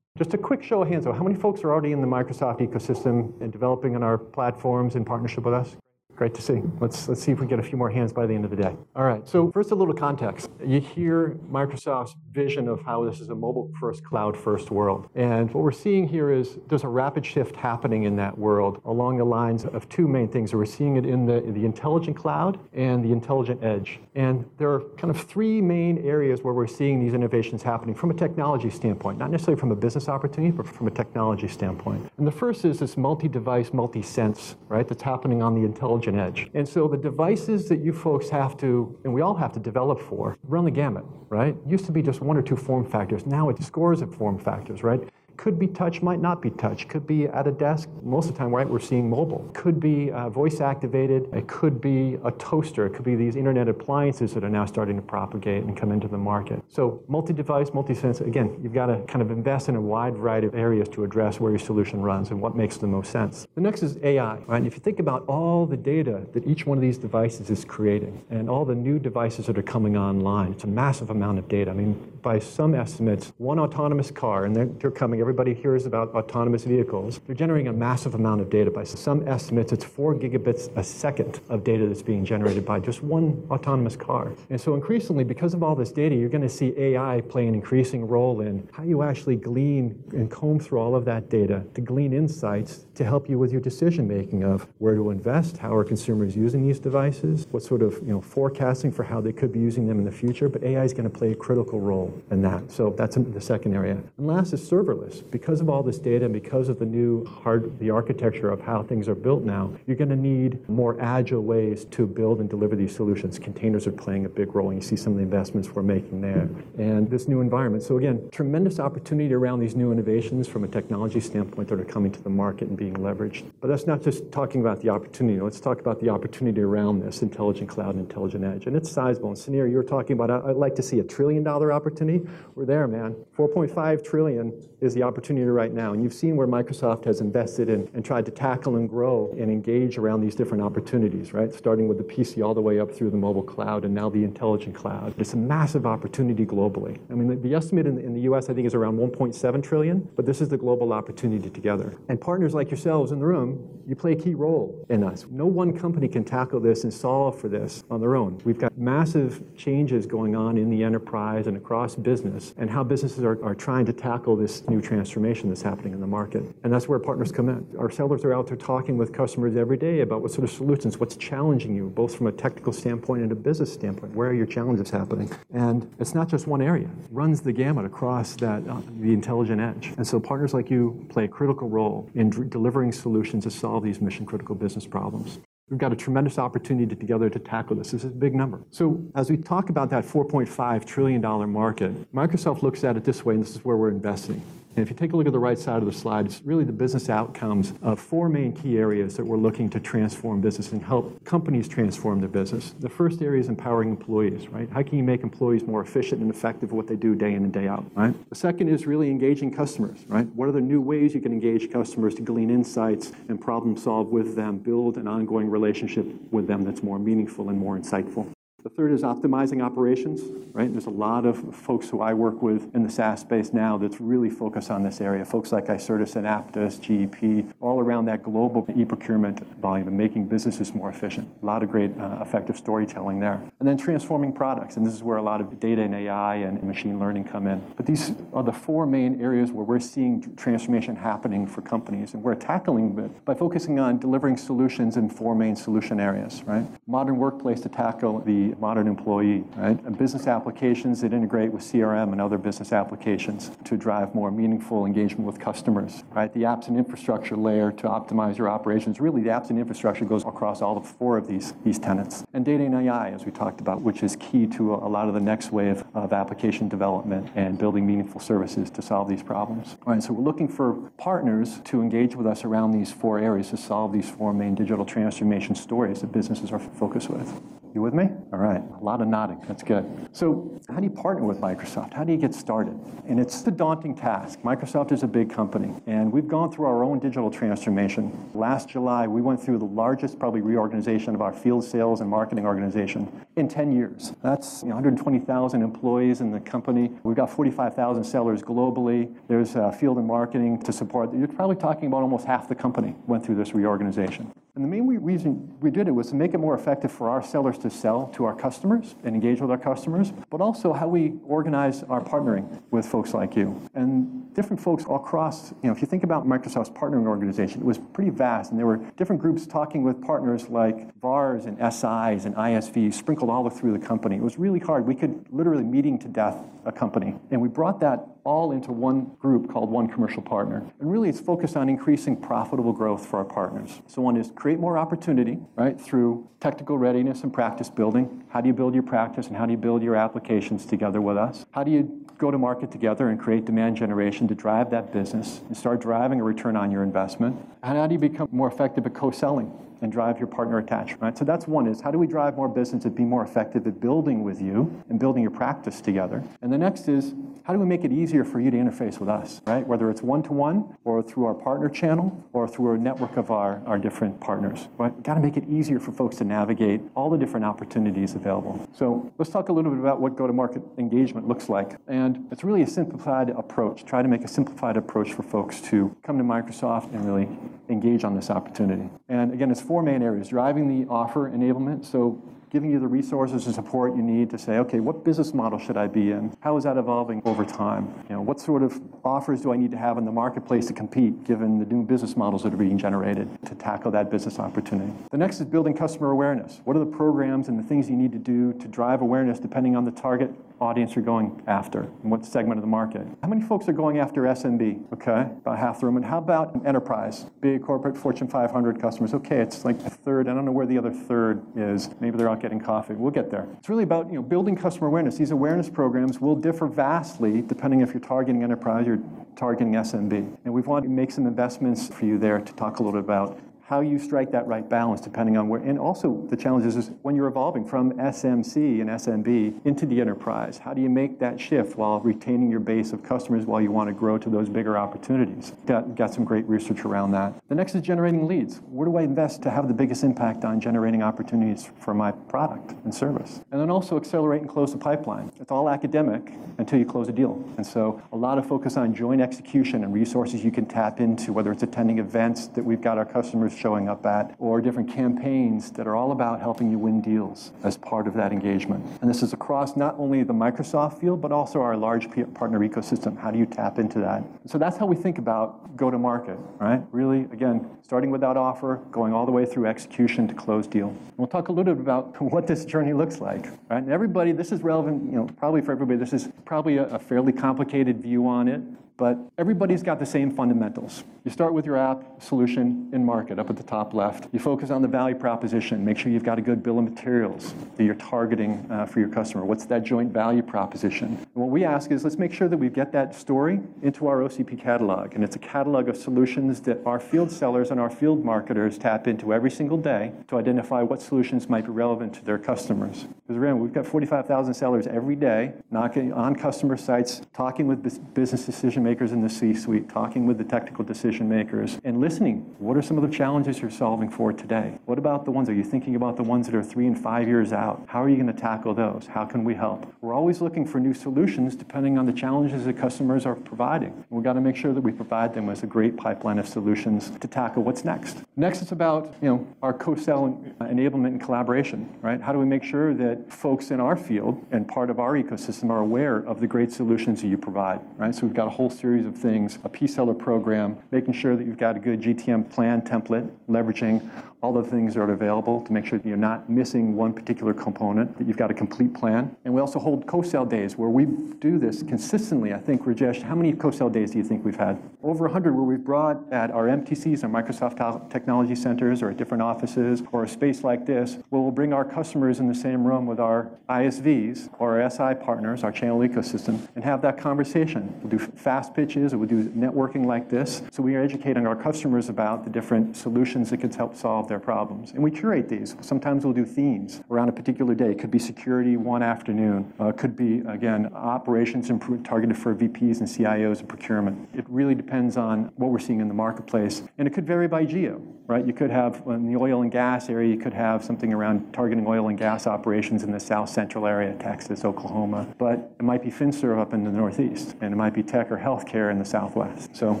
Just 0.16 0.34
a 0.34 0.38
quick 0.38 0.64
show 0.64 0.82
of 0.82 0.88
hands, 0.88 1.04
though. 1.04 1.12
How 1.12 1.22
many 1.22 1.36
folks 1.36 1.62
are 1.62 1.70
already 1.70 1.92
in 1.92 2.00
the 2.00 2.06
Microsoft 2.08 2.58
ecosystem 2.58 3.40
and 3.40 3.52
developing 3.52 3.94
on 3.94 4.02
our 4.02 4.18
platforms 4.18 4.96
in 4.96 5.04
partnership 5.04 5.44
with 5.44 5.54
us? 5.54 5.76
Great 6.16 6.34
to 6.34 6.42
see. 6.42 6.60
Let's, 6.80 7.08
let's 7.08 7.22
see 7.22 7.30
if 7.30 7.38
we 7.38 7.46
get 7.46 7.60
a 7.60 7.62
few 7.62 7.78
more 7.78 7.88
hands 7.88 8.12
by 8.12 8.26
the 8.26 8.34
end 8.34 8.44
of 8.44 8.50
the 8.50 8.56
day. 8.56 8.74
All 8.96 9.04
right, 9.04 9.28
so 9.28 9.52
first 9.52 9.70
a 9.70 9.76
little 9.76 9.94
context. 9.94 10.50
You 10.66 10.80
hear 10.80 11.36
Microsoft's 11.48 12.16
vision 12.42 12.68
of 12.68 12.78
how 12.82 12.98
this 13.08 13.18
is 13.20 13.28
a 13.30 13.34
mobile-first, 13.46 14.00
cloud-first 14.04 14.70
world. 14.70 15.08
And 15.14 15.44
what 15.54 15.62
we're 15.66 15.82
seeing 15.86 16.04
here 16.06 16.30
is 16.40 16.46
there's 16.68 16.84
a 16.84 16.92
rapid 17.02 17.24
shift 17.32 17.54
happening 17.56 18.02
in 18.04 18.14
that 18.16 18.34
world 18.46 18.80
along 18.84 19.12
the 19.18 19.24
lines 19.24 19.64
of 19.64 19.88
two 19.88 20.06
main 20.06 20.28
things. 20.28 20.54
We're 20.54 20.74
seeing 20.78 20.94
it 21.00 21.06
in 21.14 21.26
the, 21.26 21.38
in 21.48 21.52
the 21.58 21.64
intelligent 21.64 22.16
cloud 22.16 22.52
and 22.72 23.04
the 23.06 23.12
intelligent 23.18 23.58
edge. 23.64 23.98
And 24.14 24.44
there 24.58 24.70
are 24.74 24.80
kind 25.00 25.10
of 25.14 25.18
three 25.32 25.60
main 25.60 25.98
areas 26.16 26.36
where 26.44 26.54
we're 26.54 26.74
seeing 26.80 26.96
these 27.04 27.14
innovations 27.14 27.60
happening 27.62 27.94
from 27.94 28.10
a 28.10 28.14
technology 28.14 28.70
standpoint, 28.70 29.18
not 29.18 29.30
necessarily 29.30 29.60
from 29.60 29.72
a 29.72 29.76
business 29.76 30.08
opportunity, 30.08 30.52
but 30.58 30.66
from 30.66 30.86
a 30.86 30.90
technology 30.90 31.48
standpoint. 31.48 32.00
And 32.18 32.26
the 32.26 32.36
first 32.42 32.64
is 32.64 32.78
this 32.78 32.96
multi-device, 32.96 33.72
multi-sense, 33.72 34.56
right, 34.68 34.86
that's 34.88 35.02
happening 35.02 35.42
on 35.42 35.54
the 35.54 35.64
intelligent 35.64 36.16
edge. 36.18 36.50
And 36.54 36.68
so 36.68 36.86
the 36.86 36.96
devices 36.96 37.68
that 37.70 37.80
you 37.84 37.92
folks 37.92 38.28
have 38.28 38.56
to, 38.58 38.68
and 39.04 39.12
we 39.12 39.22
all 39.22 39.34
have 39.34 39.52
to 39.52 39.60
develop 39.70 40.00
for, 40.00 40.36
run 40.44 40.64
the 40.64 40.70
gamut, 40.70 41.04
right? 41.28 41.56
Used 41.66 41.86
to 41.86 41.92
be 41.92 42.02
just 42.02 42.20
one 42.28 42.36
or 42.36 42.42
two 42.42 42.56
form 42.56 42.84
factors. 42.84 43.26
Now 43.26 43.48
it's 43.48 43.66
scores 43.66 44.02
of 44.02 44.14
form 44.14 44.38
factors, 44.38 44.82
right? 44.84 45.02
Could 45.38 45.56
be 45.56 45.68
touch, 45.68 46.02
might 46.02 46.20
not 46.20 46.42
be 46.42 46.50
touch. 46.50 46.88
Could 46.88 47.06
be 47.06 47.26
at 47.26 47.46
a 47.46 47.52
desk. 47.52 47.88
Most 48.02 48.28
of 48.28 48.34
the 48.34 48.38
time, 48.38 48.52
right, 48.52 48.68
we're 48.68 48.80
seeing 48.80 49.08
mobile. 49.08 49.48
Could 49.54 49.78
be 49.78 50.10
uh, 50.10 50.28
voice 50.28 50.60
activated. 50.60 51.32
It 51.32 51.46
could 51.46 51.80
be 51.80 52.18
a 52.24 52.32
toaster. 52.32 52.86
It 52.86 52.90
could 52.90 53.04
be 53.04 53.14
these 53.14 53.36
internet 53.36 53.68
appliances 53.68 54.34
that 54.34 54.42
are 54.42 54.48
now 54.48 54.66
starting 54.66 54.96
to 54.96 55.02
propagate 55.02 55.62
and 55.62 55.76
come 55.76 55.92
into 55.92 56.08
the 56.08 56.18
market. 56.18 56.60
So 56.66 57.04
multi-device, 57.06 57.72
multi-sense, 57.72 58.20
again, 58.20 58.58
you've 58.60 58.74
got 58.74 58.86
to 58.86 58.98
kind 59.06 59.22
of 59.22 59.30
invest 59.30 59.68
in 59.68 59.76
a 59.76 59.80
wide 59.80 60.16
variety 60.16 60.48
of 60.48 60.56
areas 60.56 60.88
to 60.88 61.04
address 61.04 61.38
where 61.38 61.52
your 61.52 61.60
solution 61.60 62.02
runs 62.02 62.30
and 62.30 62.42
what 62.42 62.56
makes 62.56 62.76
the 62.76 62.88
most 62.88 63.12
sense. 63.12 63.46
The 63.54 63.60
next 63.60 63.84
is 63.84 63.96
AI, 64.02 64.38
right? 64.38 64.56
And 64.56 64.66
if 64.66 64.74
you 64.74 64.80
think 64.80 64.98
about 64.98 65.24
all 65.28 65.66
the 65.66 65.76
data 65.76 66.26
that 66.32 66.48
each 66.48 66.66
one 66.66 66.76
of 66.78 66.82
these 66.82 66.98
devices 66.98 67.48
is 67.48 67.64
creating 67.64 68.24
and 68.28 68.50
all 68.50 68.64
the 68.64 68.74
new 68.74 68.98
devices 68.98 69.46
that 69.46 69.56
are 69.56 69.62
coming 69.62 69.96
online, 69.96 70.50
it's 70.50 70.64
a 70.64 70.68
massive 70.68 71.10
amount 71.10 71.38
of 71.38 71.46
data. 71.46 71.70
I 71.70 71.74
mean, 71.74 71.94
by 72.22 72.40
some 72.40 72.74
estimates, 72.74 73.32
one 73.38 73.60
autonomous 73.60 74.10
car, 74.10 74.44
and 74.44 74.56
they're, 74.56 74.66
they're 74.66 74.90
coming 74.90 75.20
everybody 75.28 75.52
hears 75.52 75.84
about 75.84 76.08
autonomous 76.14 76.64
vehicles. 76.64 77.20
They're 77.26 77.34
generating 77.34 77.68
a 77.68 77.72
massive 77.74 78.14
amount 78.14 78.40
of 78.40 78.48
data. 78.48 78.70
By 78.70 78.84
some 78.84 79.28
estimates, 79.28 79.72
it's 79.72 79.84
four 79.84 80.14
gigabits 80.14 80.74
a 80.74 80.82
second 80.82 81.40
of 81.50 81.64
data 81.64 81.86
that's 81.86 82.00
being 82.00 82.24
generated 82.24 82.64
by 82.64 82.80
just 82.80 83.02
one 83.02 83.46
autonomous 83.50 83.94
car. 83.94 84.32
And 84.48 84.58
so 84.58 84.72
increasingly, 84.72 85.24
because 85.24 85.52
of 85.52 85.62
all 85.62 85.74
this 85.74 85.92
data, 85.92 86.14
you're 86.14 86.30
going 86.30 86.40
to 86.40 86.48
see 86.48 86.72
AI 86.78 87.20
play 87.28 87.46
an 87.46 87.52
increasing 87.52 88.08
role 88.08 88.40
in 88.40 88.66
how 88.72 88.84
you 88.84 89.02
actually 89.02 89.36
glean 89.36 90.02
and 90.12 90.30
comb 90.30 90.58
through 90.58 90.78
all 90.78 90.94
of 90.94 91.04
that 91.04 91.28
data 91.28 91.62
to 91.74 91.82
glean 91.82 92.14
insights 92.14 92.86
to 92.94 93.04
help 93.04 93.28
you 93.28 93.38
with 93.38 93.52
your 93.52 93.60
decision 93.60 94.08
making 94.08 94.44
of 94.44 94.66
where 94.78 94.94
to 94.94 95.10
invest, 95.10 95.58
how 95.58 95.74
are 95.74 95.84
consumers 95.84 96.34
using 96.34 96.66
these 96.66 96.80
devices, 96.80 97.46
what 97.50 97.62
sort 97.62 97.82
of 97.82 97.98
you 97.98 98.14
know 98.14 98.22
forecasting 98.22 98.90
for 98.90 99.02
how 99.02 99.20
they 99.20 99.32
could 99.32 99.52
be 99.52 99.60
using 99.60 99.86
them 99.86 99.98
in 99.98 100.06
the 100.06 100.10
future. 100.10 100.48
But 100.48 100.64
AI 100.64 100.84
is 100.84 100.94
going 100.94 101.04
to 101.04 101.18
play 101.18 101.32
a 101.32 101.34
critical 101.34 101.80
role 101.80 102.18
in 102.30 102.40
that. 102.40 102.70
So 102.70 102.94
that's 102.96 103.16
the 103.16 103.40
second 103.42 103.74
area. 103.74 103.98
And 104.16 104.26
last 104.26 104.54
is 104.54 104.62
serverless 104.62 105.17
because 105.20 105.60
of 105.60 105.68
all 105.68 105.82
this 105.82 105.98
data 105.98 106.24
and 106.24 106.34
because 106.34 106.68
of 106.68 106.78
the 106.78 106.84
new 106.84 107.24
hard, 107.24 107.78
the 107.78 107.90
architecture 107.90 108.50
of 108.50 108.60
how 108.60 108.82
things 108.82 109.08
are 109.08 109.14
built 109.14 109.42
now, 109.42 109.72
you're 109.86 109.96
going 109.96 110.10
to 110.10 110.16
need 110.16 110.68
more 110.68 111.00
agile 111.00 111.42
ways 111.42 111.84
to 111.86 112.06
build 112.06 112.40
and 112.40 112.48
deliver 112.48 112.76
these 112.76 112.94
solutions. 112.94 113.38
Containers 113.38 113.86
are 113.86 113.92
playing 113.92 114.24
a 114.24 114.28
big 114.28 114.54
role, 114.54 114.70
and 114.70 114.82
you 114.82 114.88
see 114.88 114.96
some 114.96 115.12
of 115.12 115.18
the 115.18 115.22
investments 115.22 115.70
we're 115.70 115.82
making 115.82 116.20
there. 116.20 116.48
And 116.78 117.10
this 117.10 117.28
new 117.28 117.40
environment. 117.40 117.82
So 117.82 117.98
again, 117.98 118.28
tremendous 118.30 118.78
opportunity 118.80 119.32
around 119.34 119.60
these 119.60 119.74
new 119.74 119.92
innovations 119.92 120.48
from 120.48 120.64
a 120.64 120.68
technology 120.68 121.20
standpoint 121.20 121.68
that 121.68 121.80
are 121.80 121.84
coming 121.84 122.12
to 122.12 122.22
the 122.22 122.30
market 122.30 122.68
and 122.68 122.76
being 122.76 122.94
leveraged. 122.94 123.50
But 123.60 123.68
that's 123.68 123.86
not 123.86 124.02
just 124.02 124.30
talking 124.32 124.60
about 124.60 124.80
the 124.80 124.88
opportunity. 124.88 125.40
Let's 125.40 125.60
talk 125.60 125.80
about 125.80 126.00
the 126.00 126.08
opportunity 126.08 126.60
around 126.60 127.00
this 127.00 127.22
intelligent 127.22 127.68
cloud 127.68 127.94
and 127.94 128.00
intelligent 128.00 128.44
edge. 128.44 128.66
And 128.66 128.76
it's 128.76 128.90
sizable. 128.90 129.28
And 129.28 129.38
Sunir, 129.38 129.70
you 129.70 129.76
were 129.76 129.82
talking 129.82 130.14
about, 130.14 130.30
I'd 130.30 130.56
like 130.56 130.74
to 130.76 130.82
see 130.82 131.00
a 131.00 131.04
trillion 131.04 131.42
dollar 131.42 131.72
opportunity. 131.72 132.26
We're 132.54 132.64
there, 132.64 132.86
man. 132.86 133.16
4.5 133.36 134.04
trillion 134.04 134.52
is 134.80 134.94
the 134.94 135.02
opportunity 135.08 135.46
right 135.46 135.72
now. 135.72 135.94
And 135.94 136.02
you've 136.02 136.12
seen 136.12 136.36
where 136.36 136.46
Microsoft 136.46 137.04
has 137.06 137.20
invested 137.20 137.68
in 137.70 137.88
and 137.94 138.04
tried 138.04 138.26
to 138.26 138.30
tackle 138.30 138.76
and 138.76 138.88
grow 138.88 139.34
and 139.38 139.50
engage 139.50 139.96
around 139.96 140.20
these 140.20 140.34
different 140.34 140.62
opportunities, 140.62 141.32
right? 141.32 141.52
Starting 141.52 141.88
with 141.88 141.98
the 141.98 142.04
PC 142.04 142.44
all 142.44 142.54
the 142.54 142.60
way 142.60 142.78
up 142.78 142.92
through 142.92 143.10
the 143.10 143.16
mobile 143.16 143.42
cloud 143.42 143.84
and 143.84 143.94
now 143.94 144.10
the 144.10 144.22
intelligent 144.22 144.74
cloud. 144.74 145.14
It's 145.18 145.32
a 145.32 145.38
massive 145.38 145.86
opportunity 145.86 146.44
globally. 146.44 146.98
I 147.10 147.14
mean, 147.14 147.28
the, 147.28 147.36
the 147.36 147.54
estimate 147.54 147.86
in, 147.86 147.98
in 147.98 148.12
the 148.12 148.20
US, 148.32 148.50
I 148.50 148.54
think, 148.54 148.66
is 148.66 148.74
around 148.74 148.98
1.7 148.98 149.62
trillion, 149.62 150.08
but 150.14 150.26
this 150.26 150.40
is 150.42 150.48
the 150.48 150.58
global 150.58 150.92
opportunity 150.92 151.48
together. 151.48 151.96
And 152.08 152.20
partners 152.20 152.54
like 152.54 152.70
yourselves 152.70 153.10
in 153.10 153.18
the 153.18 153.26
room, 153.26 153.66
you 153.86 153.96
play 153.96 154.12
a 154.12 154.16
key 154.16 154.34
role 154.34 154.84
in 154.90 155.02
us. 155.02 155.24
No 155.30 155.46
one 155.46 155.76
company 155.76 156.08
can 156.08 156.22
tackle 156.22 156.60
this 156.60 156.84
and 156.84 156.92
solve 156.92 157.40
for 157.40 157.48
this 157.48 157.84
on 157.90 158.00
their 158.00 158.16
own. 158.16 158.38
We've 158.44 158.58
got 158.58 158.76
massive 158.76 159.42
changes 159.56 160.06
going 160.06 160.36
on 160.36 160.58
in 160.58 160.68
the 160.68 160.84
enterprise 160.84 161.46
and 161.46 161.56
across 161.56 161.96
business 161.96 162.54
and 162.58 162.68
how 162.68 162.84
businesses 162.84 163.24
are, 163.24 163.42
are 163.42 163.54
trying 163.54 163.86
to 163.86 163.92
tackle 163.92 164.36
this 164.36 164.66
new 164.68 164.82
transformation 164.88 165.48
that's 165.48 165.62
happening 165.62 165.92
in 165.92 166.00
the 166.00 166.06
market. 166.06 166.42
And 166.64 166.72
that's 166.72 166.88
where 166.88 166.98
partners 166.98 167.30
come 167.30 167.48
in. 167.48 167.66
Our 167.78 167.90
sellers 167.90 168.24
are 168.24 168.34
out 168.34 168.46
there 168.46 168.56
talking 168.56 168.96
with 168.96 169.12
customers 169.12 169.54
every 169.56 169.76
day 169.76 170.00
about 170.00 170.22
what 170.22 170.30
sort 170.32 170.44
of 170.44 170.50
solutions, 170.50 170.98
what's 170.98 171.16
challenging 171.16 171.74
you, 171.74 171.90
both 171.90 172.14
from 172.14 172.26
a 172.26 172.32
technical 172.32 172.72
standpoint 172.72 173.22
and 173.22 173.30
a 173.30 173.34
business 173.34 173.72
standpoint. 173.72 174.14
Where 174.14 174.30
are 174.30 174.34
your 174.34 174.46
challenges 174.46 174.90
happening? 174.90 175.30
And 175.52 175.88
it's 175.98 176.14
not 176.14 176.28
just 176.28 176.46
one 176.46 176.62
area. 176.62 176.86
It 176.86 177.10
runs 177.10 177.42
the 177.42 177.52
gamut 177.52 177.84
across 177.84 178.34
that 178.36 178.66
uh, 178.66 178.80
the 179.00 179.12
intelligent 179.12 179.60
edge. 179.60 179.92
And 179.96 180.06
so 180.06 180.18
partners 180.18 180.54
like 180.54 180.70
you 180.70 181.06
play 181.10 181.24
a 181.24 181.28
critical 181.28 181.68
role 181.68 182.08
in 182.14 182.30
delivering 182.48 182.92
solutions 182.92 183.44
to 183.44 183.50
solve 183.50 183.84
these 183.84 184.00
mission 184.00 184.24
critical 184.24 184.54
business 184.54 184.86
problems. 184.86 185.38
We've 185.70 185.78
got 185.78 185.92
a 185.92 185.96
tremendous 185.96 186.38
opportunity 186.38 186.96
together 186.96 187.28
to 187.28 187.38
tackle 187.38 187.76
this. 187.76 187.90
This 187.90 188.04
is 188.04 188.10
a 188.10 188.14
big 188.14 188.34
number. 188.34 188.60
So 188.70 189.02
as 189.14 189.28
we 189.28 189.36
talk 189.36 189.68
about 189.68 189.90
that 189.90 190.04
$4.5 190.04 190.84
trillion 190.86 191.20
market, 191.50 192.10
Microsoft 192.14 192.62
looks 192.62 192.84
at 192.84 192.96
it 192.96 193.04
this 193.04 193.22
way, 193.24 193.34
and 193.34 193.42
this 193.42 193.54
is 193.54 193.64
where 193.64 193.76
we're 193.76 193.90
investing. 193.90 194.42
And 194.78 194.86
if 194.86 194.90
you 194.90 194.96
take 194.96 195.12
a 195.12 195.16
look 195.16 195.26
at 195.26 195.32
the 195.32 195.40
right 195.40 195.58
side 195.58 195.78
of 195.82 195.86
the 195.86 195.92
slide, 195.92 196.26
it's 196.26 196.40
really 196.44 196.62
the 196.62 196.70
business 196.70 197.10
outcomes 197.10 197.74
of 197.82 197.98
four 197.98 198.28
main 198.28 198.52
key 198.52 198.78
areas 198.78 199.16
that 199.16 199.24
we're 199.24 199.36
looking 199.36 199.68
to 199.70 199.80
transform 199.80 200.40
business 200.40 200.70
and 200.70 200.80
help 200.80 201.24
companies 201.24 201.66
transform 201.66 202.20
their 202.20 202.28
business. 202.28 202.76
The 202.78 202.88
first 202.88 203.20
area 203.20 203.40
is 203.40 203.48
empowering 203.48 203.88
employees, 203.88 204.46
right? 204.46 204.70
How 204.70 204.84
can 204.84 204.96
you 204.96 205.02
make 205.02 205.24
employees 205.24 205.64
more 205.64 205.80
efficient 205.80 206.20
and 206.22 206.30
effective 206.30 206.68
at 206.68 206.76
what 206.76 206.86
they 206.86 206.94
do 206.94 207.16
day 207.16 207.34
in 207.34 207.42
and 207.42 207.52
day 207.52 207.66
out, 207.66 207.86
right? 207.96 208.14
The 208.28 208.36
second 208.36 208.68
is 208.68 208.86
really 208.86 209.10
engaging 209.10 209.52
customers, 209.52 209.98
right? 210.06 210.28
What 210.36 210.48
are 210.48 210.52
the 210.52 210.60
new 210.60 210.80
ways 210.80 211.12
you 211.12 211.20
can 211.20 211.32
engage 211.32 211.72
customers 211.72 212.14
to 212.14 212.22
glean 212.22 212.48
insights 212.48 213.10
and 213.28 213.40
problem 213.40 213.76
solve 213.76 214.10
with 214.10 214.36
them, 214.36 214.58
build 214.58 214.96
an 214.96 215.08
ongoing 215.08 215.50
relationship 215.50 216.06
with 216.30 216.46
them 216.46 216.62
that's 216.62 216.84
more 216.84 217.00
meaningful 217.00 217.48
and 217.48 217.58
more 217.58 217.76
insightful? 217.76 218.32
The 218.64 218.70
third 218.70 218.90
is 218.90 219.02
optimizing 219.02 219.62
operations, 219.62 220.20
right? 220.52 220.70
There's 220.70 220.86
a 220.86 220.90
lot 220.90 221.24
of 221.24 221.54
folks 221.54 221.88
who 221.88 222.00
I 222.00 222.12
work 222.12 222.42
with 222.42 222.74
in 222.74 222.82
the 222.82 222.90
SaaS 222.90 223.20
space 223.20 223.52
now 223.52 223.78
that's 223.78 224.00
really 224.00 224.28
focused 224.28 224.68
on 224.68 224.82
this 224.82 225.00
area. 225.00 225.24
Folks 225.24 225.52
like 225.52 225.66
Icertis 225.66 226.16
and 226.16 226.26
Apttus, 226.26 226.80
GEP, 226.80 227.52
all 227.60 227.78
around 227.78 228.06
that 228.06 228.24
global 228.24 228.66
e-procurement 228.76 229.40
volume 229.58 229.86
and 229.86 229.96
making 229.96 230.26
businesses 230.26 230.74
more 230.74 230.90
efficient. 230.90 231.30
A 231.40 231.46
lot 231.46 231.62
of 231.62 231.70
great 231.70 231.96
uh, 232.00 232.18
effective 232.20 232.56
storytelling 232.56 233.20
there. 233.20 233.40
And 233.60 233.68
then 233.68 233.78
transforming 233.78 234.32
products, 234.32 234.76
and 234.76 234.84
this 234.84 234.92
is 234.92 235.04
where 235.04 235.18
a 235.18 235.22
lot 235.22 235.40
of 235.40 235.60
data 235.60 235.82
and 235.82 235.94
AI 235.94 236.34
and 236.36 236.60
machine 236.64 236.98
learning 236.98 237.24
come 237.24 237.46
in. 237.46 237.62
But 237.76 237.86
these 237.86 238.12
are 238.32 238.42
the 238.42 238.52
four 238.52 238.86
main 238.86 239.22
areas 239.22 239.52
where 239.52 239.64
we're 239.64 239.78
seeing 239.78 240.34
transformation 240.34 240.96
happening 240.96 241.46
for 241.46 241.62
companies, 241.62 242.14
and 242.14 242.24
we're 242.24 242.34
tackling 242.34 242.98
it 242.98 243.24
by 243.24 243.34
focusing 243.34 243.78
on 243.78 244.00
delivering 244.00 244.36
solutions 244.36 244.96
in 244.96 245.08
four 245.08 245.36
main 245.36 245.54
solution 245.54 246.00
areas, 246.00 246.42
right? 246.42 246.66
Modern 246.88 247.18
workplace 247.18 247.60
to 247.60 247.68
tackle 247.68 248.18
the 248.18 248.47
modern 248.56 248.86
employee, 248.86 249.44
right? 249.56 249.98
Business 249.98 250.26
applications 250.26 251.00
that 251.00 251.12
integrate 251.12 251.52
with 251.52 251.62
CRM 251.62 252.12
and 252.12 252.20
other 252.20 252.38
business 252.38 252.72
applications 252.72 253.50
to 253.64 253.76
drive 253.76 254.14
more 254.14 254.30
meaningful 254.30 254.86
engagement 254.86 255.26
with 255.26 255.38
customers, 255.38 256.04
right? 256.12 256.32
The 256.32 256.42
apps 256.42 256.68
and 256.68 256.76
infrastructure 256.76 257.36
layer 257.36 257.72
to 257.72 257.88
optimize 257.88 258.38
your 258.38 258.48
operations. 258.48 259.00
Really, 259.00 259.22
the 259.22 259.30
apps 259.30 259.50
and 259.50 259.58
infrastructure 259.58 260.04
goes 260.04 260.24
across 260.24 260.62
all 260.62 260.76
of 260.76 260.86
four 260.86 261.18
of 261.18 261.26
these, 261.26 261.54
these 261.64 261.78
tenants. 261.78 262.24
And 262.32 262.44
data 262.44 262.64
and 262.64 262.74
AI, 262.74 263.10
as 263.10 263.24
we 263.24 263.32
talked 263.32 263.60
about, 263.60 263.82
which 263.82 264.02
is 264.02 264.16
key 264.16 264.46
to 264.48 264.74
a, 264.74 264.88
lot 264.88 265.08
of 265.08 265.14
the 265.14 265.20
next 265.20 265.52
wave 265.52 265.84
of 265.94 266.12
application 266.12 266.68
development 266.68 267.30
and 267.34 267.58
building 267.58 267.86
meaningful 267.86 268.20
services 268.20 268.70
to 268.70 268.82
solve 268.82 269.08
these 269.08 269.22
problems. 269.22 269.76
Right, 269.86 270.02
so 270.02 270.12
we're 270.12 270.24
looking 270.24 270.48
for 270.48 270.74
partners 270.96 271.60
to 271.64 271.80
engage 271.80 272.16
with 272.16 272.26
us 272.26 272.44
around 272.44 272.72
these 272.72 272.90
four 272.90 273.18
areas 273.18 273.50
to 273.50 273.56
solve 273.56 273.92
these 273.92 274.08
four 274.08 274.32
main 274.32 274.54
digital 274.54 274.84
transformation 274.84 275.54
stories 275.54 276.00
that 276.00 276.12
businesses 276.12 276.50
are 276.50 276.58
focused 276.58 277.10
with. 277.10 277.40
You 277.74 277.82
with 277.82 277.94
me? 277.94 278.08
All 278.32 278.38
right, 278.38 278.62
a 278.80 278.84
lot 278.84 279.00
of 279.02 279.08
nodding. 279.08 279.40
That's 279.46 279.62
good. 279.62 279.84
So, 280.12 280.58
how 280.68 280.76
do 280.76 280.84
you 280.84 280.90
partner 280.90 281.24
with 281.24 281.38
Microsoft? 281.38 281.92
How 281.92 282.02
do 282.02 282.12
you 282.12 282.18
get 282.18 282.34
started? 282.34 282.74
And 283.06 283.20
it's 283.20 283.46
a 283.46 283.50
daunting 283.50 283.94
task. 283.94 284.40
Microsoft 284.40 284.90
is 284.90 285.02
a 285.02 285.06
big 285.06 285.30
company, 285.30 285.74
and 285.86 286.10
we've 286.10 286.28
gone 286.28 286.50
through 286.50 286.66
our 286.66 286.82
own 286.82 286.98
digital 286.98 287.30
transformation. 287.30 288.30
Last 288.34 288.70
July, 288.70 289.06
we 289.06 289.20
went 289.20 289.42
through 289.42 289.58
the 289.58 289.66
largest, 289.66 290.18
probably, 290.18 290.40
reorganization 290.40 291.14
of 291.14 291.20
our 291.20 291.32
field 291.32 291.64
sales 291.64 292.00
and 292.00 292.08
marketing 292.08 292.46
organization 292.46 293.10
in 293.36 293.48
10 293.48 293.72
years. 293.72 294.12
That's 294.22 294.62
you 294.62 294.70
know, 294.70 294.76
120,000 294.76 295.62
employees 295.62 296.20
in 296.20 296.30
the 296.30 296.40
company. 296.40 296.90
We've 297.02 297.16
got 297.16 297.30
45,000 297.30 298.02
sellers 298.02 298.42
globally. 298.42 299.14
There's 299.28 299.56
uh, 299.56 299.70
field 299.72 299.98
and 299.98 300.06
marketing 300.06 300.62
to 300.62 300.72
support. 300.72 301.14
You're 301.14 301.28
probably 301.28 301.56
talking 301.56 301.86
about 301.88 302.02
almost 302.02 302.26
half 302.26 302.48
the 302.48 302.54
company 302.54 302.96
went 303.06 303.24
through 303.24 303.36
this 303.36 303.54
reorganization. 303.54 304.32
And 304.58 304.64
the 304.64 304.68
main 304.68 304.88
reason 304.88 305.54
we 305.60 305.70
did 305.70 305.86
it 305.86 305.92
was 305.92 306.08
to 306.08 306.16
make 306.16 306.34
it 306.34 306.38
more 306.38 306.56
effective 306.56 306.90
for 306.90 307.08
our 307.08 307.22
sellers 307.22 307.58
to 307.58 307.70
sell 307.70 308.08
to 308.08 308.24
our 308.24 308.34
customers 308.34 308.96
and 309.04 309.14
engage 309.14 309.40
with 309.40 309.52
our 309.52 309.56
customers, 309.56 310.12
but 310.30 310.40
also 310.40 310.72
how 310.72 310.88
we 310.88 311.14
organize 311.24 311.84
our 311.84 312.00
partnering 312.00 312.60
with 312.72 312.84
folks 312.84 313.14
like 313.14 313.36
you. 313.36 313.62
And 313.74 314.34
different 314.34 314.60
folks 314.60 314.82
across, 314.90 315.52
you 315.62 315.68
know, 315.68 315.72
if 315.72 315.80
you 315.80 315.86
think 315.86 316.02
about 316.02 316.26
Microsoft's 316.26 316.70
partnering 316.70 317.06
organization, 317.06 317.60
it 317.60 317.64
was 317.64 317.78
pretty 317.78 318.10
vast, 318.10 318.50
and 318.50 318.58
there 318.58 318.66
were 318.66 318.78
different 318.96 319.22
groups 319.22 319.46
talking 319.46 319.84
with 319.84 320.02
partners 320.02 320.48
like 320.48 320.92
VARs 321.00 321.46
and 321.46 321.56
SIs 321.58 322.24
and 322.24 322.34
ISVs 322.34 322.94
sprinkled 322.94 323.30
all 323.30 323.48
through 323.48 323.78
the 323.78 323.86
company. 323.86 324.16
It 324.16 324.22
was 324.22 324.40
really 324.40 324.58
hard. 324.58 324.88
We 324.88 324.96
could 324.96 325.24
literally 325.30 325.62
meeting 325.62 326.00
to 326.00 326.08
death 326.08 326.36
a 326.64 326.72
company. 326.72 327.14
And 327.30 327.40
we 327.40 327.48
brought 327.48 327.78
that 327.80 328.04
all 328.28 328.52
into 328.52 328.70
one 328.72 329.10
group 329.18 329.50
called 329.50 329.70
One 329.70 329.88
Commercial 329.88 330.20
Partner. 330.20 330.62
And 330.80 330.92
really 330.92 331.08
it's 331.08 331.18
focused 331.18 331.56
on 331.56 331.70
increasing 331.70 332.14
profitable 332.14 332.74
growth 332.74 333.06
for 333.06 333.16
our 333.16 333.24
partners. 333.24 333.80
So 333.86 334.02
one 334.02 334.18
is 334.18 334.30
create 334.36 334.58
more 334.58 334.76
opportunity, 334.76 335.38
right, 335.56 335.80
through 335.80 336.28
technical 336.38 336.76
readiness 336.76 337.22
and 337.22 337.32
practice 337.32 337.70
building. 337.70 338.24
How 338.28 338.42
do 338.42 338.48
you 338.48 338.52
build 338.52 338.74
your 338.74 338.82
practice 338.82 339.28
and 339.28 339.36
how 339.36 339.46
do 339.46 339.52
you 339.52 339.56
build 339.56 339.82
your 339.82 339.96
applications 339.96 340.66
together 340.66 341.00
with 341.00 341.16
us? 341.16 341.46
How 341.52 341.64
do 341.64 341.70
you 341.70 342.06
go 342.18 342.30
to 342.30 342.36
market 342.36 342.70
together 342.70 343.08
and 343.08 343.18
create 343.18 343.46
demand 343.46 343.78
generation 343.78 344.28
to 344.28 344.34
drive 344.34 344.68
that 344.72 344.92
business 344.92 345.40
and 345.48 345.56
start 345.56 345.80
driving 345.80 346.20
a 346.20 346.24
return 346.24 346.54
on 346.54 346.70
your 346.70 346.82
investment? 346.82 347.34
And 347.62 347.78
how 347.78 347.86
do 347.86 347.94
you 347.94 347.98
become 347.98 348.28
more 348.30 348.48
effective 348.48 348.84
at 348.84 348.92
co-selling? 348.92 349.50
And 349.80 349.92
drive 349.92 350.18
your 350.18 350.28
partner 350.28 350.58
attachment. 350.58 351.00
Right? 351.00 351.18
So 351.18 351.24
that's 351.24 351.46
one 351.46 351.66
is 351.66 351.80
how 351.80 351.90
do 351.90 351.98
we 351.98 352.06
drive 352.06 352.36
more 352.36 352.48
business 352.48 352.84
and 352.84 352.94
be 352.94 353.04
more 353.04 353.24
effective 353.24 353.66
at 353.66 353.80
building 353.80 354.22
with 354.22 354.40
you 354.40 354.82
and 354.88 354.98
building 354.98 355.22
your 355.22 355.30
practice 355.30 355.80
together? 355.80 356.22
And 356.42 356.52
the 356.52 356.58
next 356.58 356.88
is 356.88 357.14
how 357.44 357.54
do 357.54 357.60
we 357.60 357.66
make 357.66 357.84
it 357.84 357.92
easier 357.92 358.24
for 358.24 358.40
you 358.40 358.50
to 358.50 358.56
interface 358.56 358.98
with 359.00 359.08
us, 359.08 359.40
right? 359.46 359.66
Whether 359.66 359.90
it's 359.90 360.02
one-to-one 360.02 360.76
or 360.84 361.02
through 361.02 361.24
our 361.24 361.34
partner 361.34 361.68
channel 361.68 362.28
or 362.32 362.46
through 362.46 362.74
a 362.74 362.78
network 362.78 363.16
of 363.16 363.30
our, 363.30 363.62
our 363.66 363.78
different 363.78 364.20
partners. 364.20 364.68
Right? 364.76 364.94
We've 364.94 365.02
got 365.02 365.14
to 365.14 365.20
make 365.20 365.36
it 365.36 365.48
easier 365.48 365.80
for 365.80 365.92
folks 365.92 366.16
to 366.16 366.24
navigate 366.24 366.82
all 366.94 367.08
the 367.08 367.16
different 367.16 367.46
opportunities 367.46 368.14
available. 368.14 368.68
So 368.74 369.10
let's 369.18 369.30
talk 369.30 369.48
a 369.48 369.52
little 369.52 369.70
bit 369.70 369.80
about 369.80 370.00
what 370.00 370.16
go-to-market 370.16 370.62
engagement 370.76 371.26
looks 371.26 371.48
like. 371.48 371.76
And 371.86 372.28
it's 372.30 372.44
really 372.44 372.62
a 372.62 372.66
simplified 372.66 373.30
approach. 373.30 373.84
Try 373.84 374.02
to 374.02 374.08
make 374.08 374.24
a 374.24 374.28
simplified 374.28 374.76
approach 374.76 375.12
for 375.12 375.22
folks 375.22 375.60
to 375.62 375.96
come 376.02 376.18
to 376.18 376.24
Microsoft 376.24 376.92
and 376.92 377.04
really 377.06 377.28
engage 377.68 378.04
on 378.04 378.14
this 378.14 378.30
opportunity. 378.30 378.90
And 379.08 379.32
again, 379.32 379.50
it's 379.50 379.60
four 379.68 379.82
main 379.82 380.02
areas, 380.02 380.28
driving 380.28 380.66
the 380.66 380.90
offer 380.90 381.30
enablement. 381.30 381.84
So 381.84 382.20
giving 382.50 382.70
you 382.70 382.80
the 382.80 382.86
resources 382.86 383.44
and 383.44 383.54
support 383.54 383.94
you 383.94 384.00
need 384.00 384.30
to 384.30 384.38
say, 384.38 384.56
okay, 384.56 384.80
what 384.80 385.04
business 385.04 385.34
model 385.34 385.58
should 385.58 385.76
I 385.76 385.86
be 385.86 386.10
in? 386.10 386.34
How 386.40 386.56
is 386.56 386.64
that 386.64 386.78
evolving 386.78 387.20
over 387.26 387.44
time? 387.44 387.92
You 388.08 388.16
know, 388.16 388.22
what 388.22 388.40
sort 388.40 388.62
of 388.62 388.80
offers 389.04 389.42
do 389.42 389.52
I 389.52 389.58
need 389.58 389.70
to 389.72 389.76
have 389.76 389.98
in 389.98 390.06
the 390.06 390.10
marketplace 390.10 390.66
to 390.68 390.72
compete, 390.72 391.22
given 391.24 391.58
the 391.58 391.66
new 391.66 391.82
business 391.82 392.16
models 392.16 392.44
that 392.44 392.54
are 392.54 392.56
being 392.56 392.78
generated 392.78 393.28
to 393.44 393.54
tackle 393.54 393.90
that 393.90 394.10
business 394.10 394.38
opportunity? 394.38 394.90
The 395.10 395.18
next 395.18 395.38
is 395.40 395.44
building 395.44 395.74
customer 395.74 396.12
awareness. 396.12 396.62
What 396.64 396.74
are 396.74 396.80
the 396.80 396.86
programs 396.86 397.48
and 397.48 397.58
the 397.58 397.62
things 397.62 397.90
you 397.90 397.96
need 397.96 398.12
to 398.12 398.18
do 398.18 398.54
to 398.54 398.68
drive 398.68 399.02
awareness 399.02 399.38
depending 399.38 399.76
on 399.76 399.84
the 399.84 399.90
target 399.90 400.30
audience 400.60 400.94
you're 400.94 401.04
going 401.04 401.42
after 401.46 401.80
and 401.82 402.10
what 402.10 402.24
segment 402.24 402.58
of 402.58 402.62
the 402.62 402.68
market. 402.68 403.06
How 403.22 403.28
many 403.28 403.42
folks 403.42 403.68
are 403.68 403.72
going 403.72 403.98
after 403.98 404.22
SMB? 404.22 404.92
Okay, 404.92 405.20
about 405.20 405.58
half 405.58 405.80
the 405.80 405.86
room. 405.86 405.96
And 405.96 406.04
how 406.04 406.18
about 406.18 406.60
enterprise? 406.66 407.26
Big 407.40 407.62
corporate 407.62 407.96
Fortune 407.96 408.28
500 408.28 408.80
customers. 408.80 409.14
Okay, 409.14 409.40
it's 409.40 409.64
like 409.64 409.80
a 409.82 409.90
third. 409.90 410.28
I 410.28 410.34
don't 410.34 410.44
know 410.44 410.52
where 410.52 410.66
the 410.66 410.78
other 410.78 410.90
third 410.90 411.42
is. 411.56 411.90
Maybe 412.00 412.16
they're 412.16 412.28
out 412.28 412.40
getting 412.40 412.60
coffee. 412.60 412.94
We'll 412.94 413.10
get 413.10 413.30
there. 413.30 413.46
It's 413.58 413.68
really 413.68 413.84
about 413.84 414.08
you 414.08 414.14
know 414.14 414.22
building 414.22 414.56
customer 414.56 414.88
awareness. 414.88 415.16
These 415.16 415.30
awareness 415.30 415.70
programs 415.70 416.20
will 416.20 416.36
differ 416.36 416.66
vastly 416.66 417.42
depending 417.42 417.80
if 417.80 417.92
you're 417.92 418.00
targeting 418.00 418.42
enterprise 418.42 418.86
or 418.88 418.98
targeting 419.36 419.74
SMB. 419.74 420.36
And 420.44 420.52
we've 420.52 420.66
wanted 420.66 420.88
to 420.88 420.92
make 420.92 421.10
some 421.10 421.26
investments 421.26 421.88
for 421.88 422.04
you 422.04 422.18
there 422.18 422.40
to 422.40 422.52
talk 422.54 422.78
a 422.78 422.82
little 422.82 423.00
bit 423.00 423.04
about 423.04 423.38
how 423.68 423.80
you 423.80 423.98
strike 423.98 424.32
that 424.32 424.46
right 424.46 424.66
balance 424.66 424.98
depending 424.98 425.36
on 425.36 425.46
where, 425.46 425.60
and 425.60 425.78
also 425.78 426.26
the 426.30 426.36
challenge 426.36 426.64
is, 426.64 426.90
when 427.02 427.14
you're 427.14 427.26
evolving 427.26 427.66
from 427.66 427.92
SMC 427.98 428.80
and 428.80 428.88
SMB 428.88 429.66
into 429.66 429.84
the 429.84 430.00
enterprise, 430.00 430.56
how 430.56 430.72
do 430.72 430.80
you 430.80 430.88
make 430.88 431.18
that 431.18 431.38
shift 431.38 431.76
while 431.76 432.00
retaining 432.00 432.50
your 432.50 432.60
base 432.60 432.94
of 432.94 433.02
customers 433.02 433.44
while 433.44 433.60
you 433.60 433.70
want 433.70 433.86
to 433.86 433.92
grow 433.92 434.16
to 434.16 434.30
those 434.30 434.48
bigger 434.48 434.78
opportunities? 434.78 435.52
Got, 435.66 435.94
got 435.96 436.14
some 436.14 436.24
great 436.24 436.48
research 436.48 436.86
around 436.86 437.10
that. 437.12 437.34
The 437.50 437.54
next 437.54 437.74
is 437.74 437.82
generating 437.82 438.26
leads. 438.26 438.56
Where 438.70 438.88
do 438.88 438.96
I 438.96 439.02
invest 439.02 439.42
to 439.42 439.50
have 439.50 439.68
the 439.68 439.74
biggest 439.74 440.02
impact 440.02 440.46
on 440.46 440.62
generating 440.62 441.02
opportunities 441.02 441.70
for 441.78 441.92
my 441.92 442.10
product 442.10 442.70
and 442.84 442.94
service? 442.94 443.42
And 443.52 443.60
then 443.60 443.68
also 443.68 443.98
accelerate 443.98 444.40
and 444.40 444.48
close 444.48 444.72
the 444.72 444.78
pipeline. 444.78 445.30
It's 445.38 445.52
all 445.52 445.68
academic 445.68 446.32
until 446.56 446.78
you 446.78 446.86
close 446.86 447.08
a 447.08 447.12
deal. 447.12 447.44
And 447.58 447.66
so 447.66 448.00
a 448.12 448.16
lot 448.16 448.38
of 448.38 448.46
focus 448.46 448.78
on 448.78 448.94
joint 448.94 449.20
execution 449.20 449.84
and 449.84 449.92
resources 449.92 450.42
you 450.42 450.50
can 450.50 450.64
tap 450.64 451.00
into, 451.00 451.34
whether 451.34 451.52
it's 451.52 451.62
attending 451.62 451.98
events 451.98 452.46
that 452.48 452.64
we've 452.64 452.80
got 452.80 452.96
our 452.96 453.04
customers 453.04 453.57
showing 453.58 453.88
up 453.88 454.06
at, 454.06 454.34
or 454.38 454.60
different 454.60 454.90
campaigns 454.90 455.70
that 455.72 455.86
are 455.86 455.96
all 455.96 456.12
about 456.12 456.40
helping 456.40 456.70
you 456.70 456.78
win 456.78 457.00
deals 457.00 457.52
as 457.64 457.76
part 457.76 458.06
of 458.06 458.14
that 458.14 458.32
engagement. 458.32 458.84
And 459.00 459.10
this 459.10 459.22
is 459.22 459.32
across 459.32 459.76
not 459.76 459.96
only 459.98 460.22
the 460.22 460.32
Microsoft 460.32 461.00
field, 461.00 461.20
but 461.20 461.32
also 461.32 461.60
our 461.60 461.76
large 461.76 462.08
partner 462.34 462.60
ecosystem. 462.60 463.18
How 463.18 463.30
do 463.30 463.38
you 463.38 463.46
tap 463.46 463.78
into 463.78 463.98
that? 464.00 464.22
So 464.46 464.58
that's 464.58 464.76
how 464.76 464.86
we 464.86 464.96
think 464.96 465.18
about 465.18 465.76
go 465.76 465.90
to 465.90 465.98
market, 465.98 466.38
right? 466.58 466.82
Really, 466.92 467.20
again, 467.32 467.68
starting 467.82 468.10
with 468.10 468.20
that 468.20 468.36
offer, 468.36 468.76
going 468.90 469.12
all 469.12 469.26
the 469.26 469.32
way 469.32 469.44
through 469.44 469.66
execution 469.66 470.28
to 470.28 470.34
close 470.34 470.66
deal. 470.66 470.88
And 470.88 471.16
we'll 471.16 471.28
talk 471.28 471.48
a 471.48 471.52
little 471.52 471.74
bit 471.74 471.80
about 471.80 472.20
what 472.32 472.46
this 472.46 472.64
journey 472.64 472.92
looks 472.92 473.20
like, 473.20 473.46
right? 473.68 473.82
And 473.82 473.90
everybody, 473.90 474.32
this 474.32 474.52
is 474.52 474.62
relevant, 474.62 475.04
you 475.10 475.16
know, 475.18 475.26
probably 475.36 475.60
for 475.60 475.72
everybody, 475.72 475.98
this 475.98 476.12
is 476.12 476.28
probably 476.44 476.78
a, 476.78 476.84
a 476.86 476.98
fairly 476.98 477.32
complicated 477.32 478.00
view 478.00 478.26
on 478.26 478.48
it 478.48 478.60
but 478.98 479.16
everybody's 479.38 479.82
got 479.82 480.00
the 480.00 480.06
same 480.06 480.30
fundamentals. 480.30 481.04
You 481.24 481.30
start 481.30 481.54
with 481.54 481.64
your 481.64 481.76
app 481.76 482.20
solution 482.20 482.90
and 482.92 483.04
market 483.04 483.38
up 483.38 483.48
at 483.48 483.56
the 483.56 483.62
top 483.62 483.94
left. 483.94 484.28
You 484.32 484.40
focus 484.40 484.70
on 484.70 484.82
the 484.82 484.88
value 484.88 485.14
proposition. 485.14 485.84
Make 485.84 485.98
sure 485.98 486.10
you've 486.10 486.24
got 486.24 486.38
a 486.38 486.42
good 486.42 486.64
bill 486.64 486.78
of 486.78 486.84
materials 486.84 487.54
that 487.76 487.84
you're 487.84 487.94
targeting 487.94 488.66
uh, 488.70 488.86
for 488.86 488.98
your 488.98 489.08
customer. 489.08 489.44
What's 489.44 489.66
that 489.66 489.84
joint 489.84 490.12
value 490.12 490.42
proposition? 490.42 491.16
And 491.16 491.28
what 491.34 491.50
we 491.50 491.64
ask 491.64 491.92
is 491.92 492.02
let's 492.02 492.18
make 492.18 492.32
sure 492.32 492.48
that 492.48 492.56
we 492.56 492.68
get 492.70 492.90
that 492.92 493.14
story 493.14 493.60
into 493.82 494.08
our 494.08 494.18
OCP 494.18 494.60
catalog. 494.60 495.14
And 495.14 495.22
it's 495.22 495.36
a 495.36 495.40
catalog 495.40 495.88
of 495.88 495.96
solutions 495.96 496.60
that 496.62 496.84
our 496.84 496.98
field 496.98 497.30
sellers 497.30 497.70
and 497.70 497.78
our 497.78 497.90
field 497.90 498.24
marketers 498.24 498.78
tap 498.78 499.06
into 499.06 499.32
every 499.32 499.50
single 499.50 499.78
day 499.78 500.12
to 500.26 500.38
identify 500.38 500.82
what 500.82 501.00
solutions 501.00 501.48
might 501.48 501.66
be 501.66 501.70
relevant 501.70 502.14
to 502.14 502.24
their 502.24 502.38
customers. 502.38 503.04
Because 503.04 503.38
remember, 503.38 503.62
we've 503.62 503.72
got 503.72 503.86
45,000 503.86 504.54
sellers 504.54 504.88
every 504.88 505.14
day 505.14 505.52
knocking 505.70 506.12
on 506.12 506.34
customer 506.34 506.76
sites, 506.76 507.22
talking 507.32 507.68
with 507.68 507.84
business 508.14 508.44
decision 508.44 508.82
makers 508.82 508.87
in 508.88 509.20
the 509.20 509.28
C-suite, 509.28 509.86
talking 509.90 510.26
with 510.26 510.38
the 510.38 510.44
technical 510.44 510.82
decision 510.82 511.28
makers, 511.28 511.78
and 511.84 512.00
listening. 512.00 512.38
What 512.58 512.74
are 512.74 512.80
some 512.80 512.96
of 512.96 513.08
the 513.08 513.14
challenges 513.14 513.60
you're 513.60 513.70
solving 513.70 514.08
for 514.08 514.32
today? 514.32 514.78
What 514.86 514.98
about 514.98 515.26
the 515.26 515.30
ones, 515.30 515.50
are 515.50 515.54
you 515.54 515.62
thinking 515.62 515.94
about 515.94 516.16
the 516.16 516.22
ones 516.22 516.46
that 516.46 516.54
are 516.54 516.62
three 516.62 516.86
and 516.86 516.98
five 516.98 517.28
years 517.28 517.52
out? 517.52 517.84
How 517.86 518.02
are 518.02 518.08
you 518.08 518.16
going 518.16 518.32
to 518.34 518.40
tackle 518.40 518.72
those? 518.72 519.06
How 519.06 519.26
can 519.26 519.44
we 519.44 519.54
help? 519.54 519.92
We're 520.00 520.14
always 520.14 520.40
looking 520.40 520.66
for 520.66 520.80
new 520.80 520.94
solutions 520.94 521.54
depending 521.54 521.98
on 521.98 522.06
the 522.06 522.14
challenges 522.14 522.64
that 522.64 522.78
customers 522.78 523.26
are 523.26 523.34
providing. 523.34 524.04
We've 524.08 524.24
got 524.24 524.32
to 524.32 524.40
make 524.40 524.56
sure 524.56 524.72
that 524.72 524.80
we 524.80 524.90
provide 524.90 525.34
them 525.34 525.46
with 525.46 525.62
a 525.64 525.66
great 525.66 525.94
pipeline 525.98 526.38
of 526.38 526.48
solutions 526.48 527.10
to 527.10 527.28
tackle 527.28 527.64
what's 527.64 527.84
next. 527.84 528.24
Next, 528.36 528.62
it's 528.62 528.72
about 528.72 529.14
you 529.20 529.28
know 529.28 529.46
our 529.62 529.74
co-sell 529.74 530.42
enablement 530.60 531.08
and 531.08 531.20
collaboration, 531.20 531.94
right? 532.00 532.22
How 532.22 532.32
do 532.32 532.38
we 532.38 532.46
make 532.46 532.62
sure 532.62 532.94
that 532.94 533.30
folks 533.30 533.70
in 533.70 533.80
our 533.80 533.96
field 533.96 534.42
and 534.50 534.66
part 534.66 534.88
of 534.88 534.98
our 534.98 535.12
ecosystem 535.12 535.68
are 535.68 535.80
aware 535.80 536.18
of 536.26 536.40
the 536.40 536.46
great 536.46 536.72
solutions 536.72 537.20
that 537.20 537.28
you 537.28 537.36
provide, 537.36 537.80
right? 537.98 538.14
So 538.14 538.26
we've 538.26 538.34
got 538.34 538.46
a 538.46 538.50
whole 538.50 538.70
series 538.78 539.06
of 539.06 539.16
things, 539.16 539.58
a 539.64 539.68
P-seller 539.68 540.14
program, 540.14 540.78
making 540.92 541.12
sure 541.12 541.36
that 541.36 541.44
you've 541.44 541.58
got 541.58 541.76
a 541.76 541.80
good 541.80 542.00
GTM 542.00 542.48
plan 542.48 542.80
template, 542.80 543.28
leveraging 543.48 544.08
all 544.40 544.52
the 544.52 544.62
things 544.62 544.94
that 544.94 545.00
are 545.00 545.12
available 545.12 545.62
to 545.62 545.72
make 545.72 545.84
sure 545.84 545.98
that 545.98 546.08
you're 546.08 546.16
not 546.16 546.48
missing 546.48 546.94
one 546.94 547.12
particular 547.12 547.52
component, 547.52 548.16
that 548.18 548.26
you've 548.26 548.36
got 548.36 548.50
a 548.50 548.54
complete 548.54 548.94
plan. 548.94 549.34
And 549.44 549.52
we 549.52 549.60
also 549.60 549.78
hold 549.78 550.06
co-sell 550.06 550.46
days 550.46 550.76
where 550.76 550.88
we 550.88 551.06
do 551.40 551.58
this 551.58 551.82
consistently. 551.82 552.54
I 552.54 552.58
think, 552.58 552.82
Rajesh, 552.82 553.22
how 553.22 553.34
many 553.34 553.52
co-sell 553.52 553.90
days 553.90 554.12
do 554.12 554.18
you 554.18 554.24
think 554.24 554.44
we've 554.44 554.56
had? 554.56 554.80
Over 555.02 555.24
100 555.24 555.54
where 555.54 555.64
we've 555.64 555.84
brought 555.84 556.20
at 556.32 556.50
our 556.50 556.66
MTCs, 556.66 557.24
our 557.24 557.30
Microsoft 557.30 558.10
Technology 558.10 558.54
Centers, 558.54 559.02
or 559.02 559.10
at 559.10 559.16
different 559.16 559.42
offices, 559.42 560.02
or 560.12 560.24
a 560.24 560.28
space 560.28 560.62
like 560.62 560.86
this, 560.86 561.18
where 561.30 561.42
we'll 561.42 561.50
bring 561.50 561.72
our 561.72 561.84
customers 561.84 562.38
in 562.38 562.46
the 562.46 562.54
same 562.54 562.86
room 562.86 563.06
with 563.06 563.18
our 563.18 563.50
ISVs 563.68 564.48
or 564.58 564.80
our 564.80 564.90
SI 564.90 565.14
partners, 565.24 565.64
our 565.64 565.72
channel 565.72 565.98
ecosystem, 565.98 566.66
and 566.76 566.84
have 566.84 567.02
that 567.02 567.18
conversation. 567.18 567.92
We'll 568.02 568.10
do 568.10 568.18
fast 568.18 568.74
pitches, 568.74 569.14
we'll 569.14 569.28
do 569.28 569.48
networking 569.50 570.06
like 570.06 570.28
this. 570.28 570.62
So 570.70 570.82
we 570.82 570.94
are 570.94 571.02
educating 571.02 571.46
our 571.46 571.56
customers 571.56 572.08
about 572.08 572.44
the 572.44 572.50
different 572.50 572.96
solutions 572.96 573.50
that 573.50 573.58
could 573.58 573.74
help 573.74 573.96
solve 573.96 574.27
their 574.28 574.38
problems. 574.38 574.92
And 574.92 575.02
we 575.02 575.10
curate 575.10 575.48
these. 575.48 575.76
Sometimes 575.80 576.24
we'll 576.24 576.34
do 576.34 576.44
themes 576.44 577.00
around 577.10 577.28
a 577.28 577.32
particular 577.32 577.74
day. 577.74 577.90
It 577.90 577.98
could 577.98 578.10
be 578.10 578.18
security 578.18 578.76
one 578.76 579.02
afternoon. 579.02 579.72
Uh, 579.80 579.92
could 579.92 580.16
be, 580.16 580.38
again, 580.48 580.92
operations 580.94 581.68
targeted 582.04 582.36
for 582.36 582.54
VPs 582.54 583.00
and 583.00 583.08
CIOs 583.08 583.60
and 583.60 583.68
procurement. 583.68 584.28
It 584.34 584.44
really 584.48 584.74
depends 584.74 585.16
on 585.16 585.50
what 585.56 585.70
we're 585.70 585.78
seeing 585.78 586.00
in 586.00 586.08
the 586.08 586.14
marketplace. 586.14 586.82
And 586.98 587.08
it 587.08 587.14
could 587.14 587.26
vary 587.26 587.48
by 587.48 587.64
geo, 587.64 588.00
right? 588.26 588.46
You 588.46 588.52
could 588.52 588.70
have, 588.70 589.02
in 589.06 589.26
the 589.26 589.38
oil 589.38 589.62
and 589.62 589.70
gas 589.70 590.08
area, 590.08 590.30
you 590.32 590.40
could 590.40 590.52
have 590.52 590.84
something 590.84 591.12
around 591.12 591.52
targeting 591.52 591.86
oil 591.86 592.08
and 592.08 592.18
gas 592.18 592.46
operations 592.46 593.02
in 593.02 593.10
the 593.10 593.20
south 593.20 593.48
central 593.48 593.86
area, 593.86 594.14
Texas, 594.14 594.64
Oklahoma. 594.64 595.26
But 595.38 595.74
it 595.78 595.82
might 595.82 596.02
be 596.02 596.10
FinServ 596.10 596.60
up 596.60 596.74
in 596.74 596.84
the 596.84 596.90
northeast, 596.90 597.56
and 597.60 597.72
it 597.72 597.76
might 597.76 597.94
be 597.94 598.02
tech 598.02 598.30
or 598.30 598.38
healthcare 598.38 598.90
in 598.90 598.98
the 598.98 599.04
southwest. 599.04 599.74
So 599.74 600.00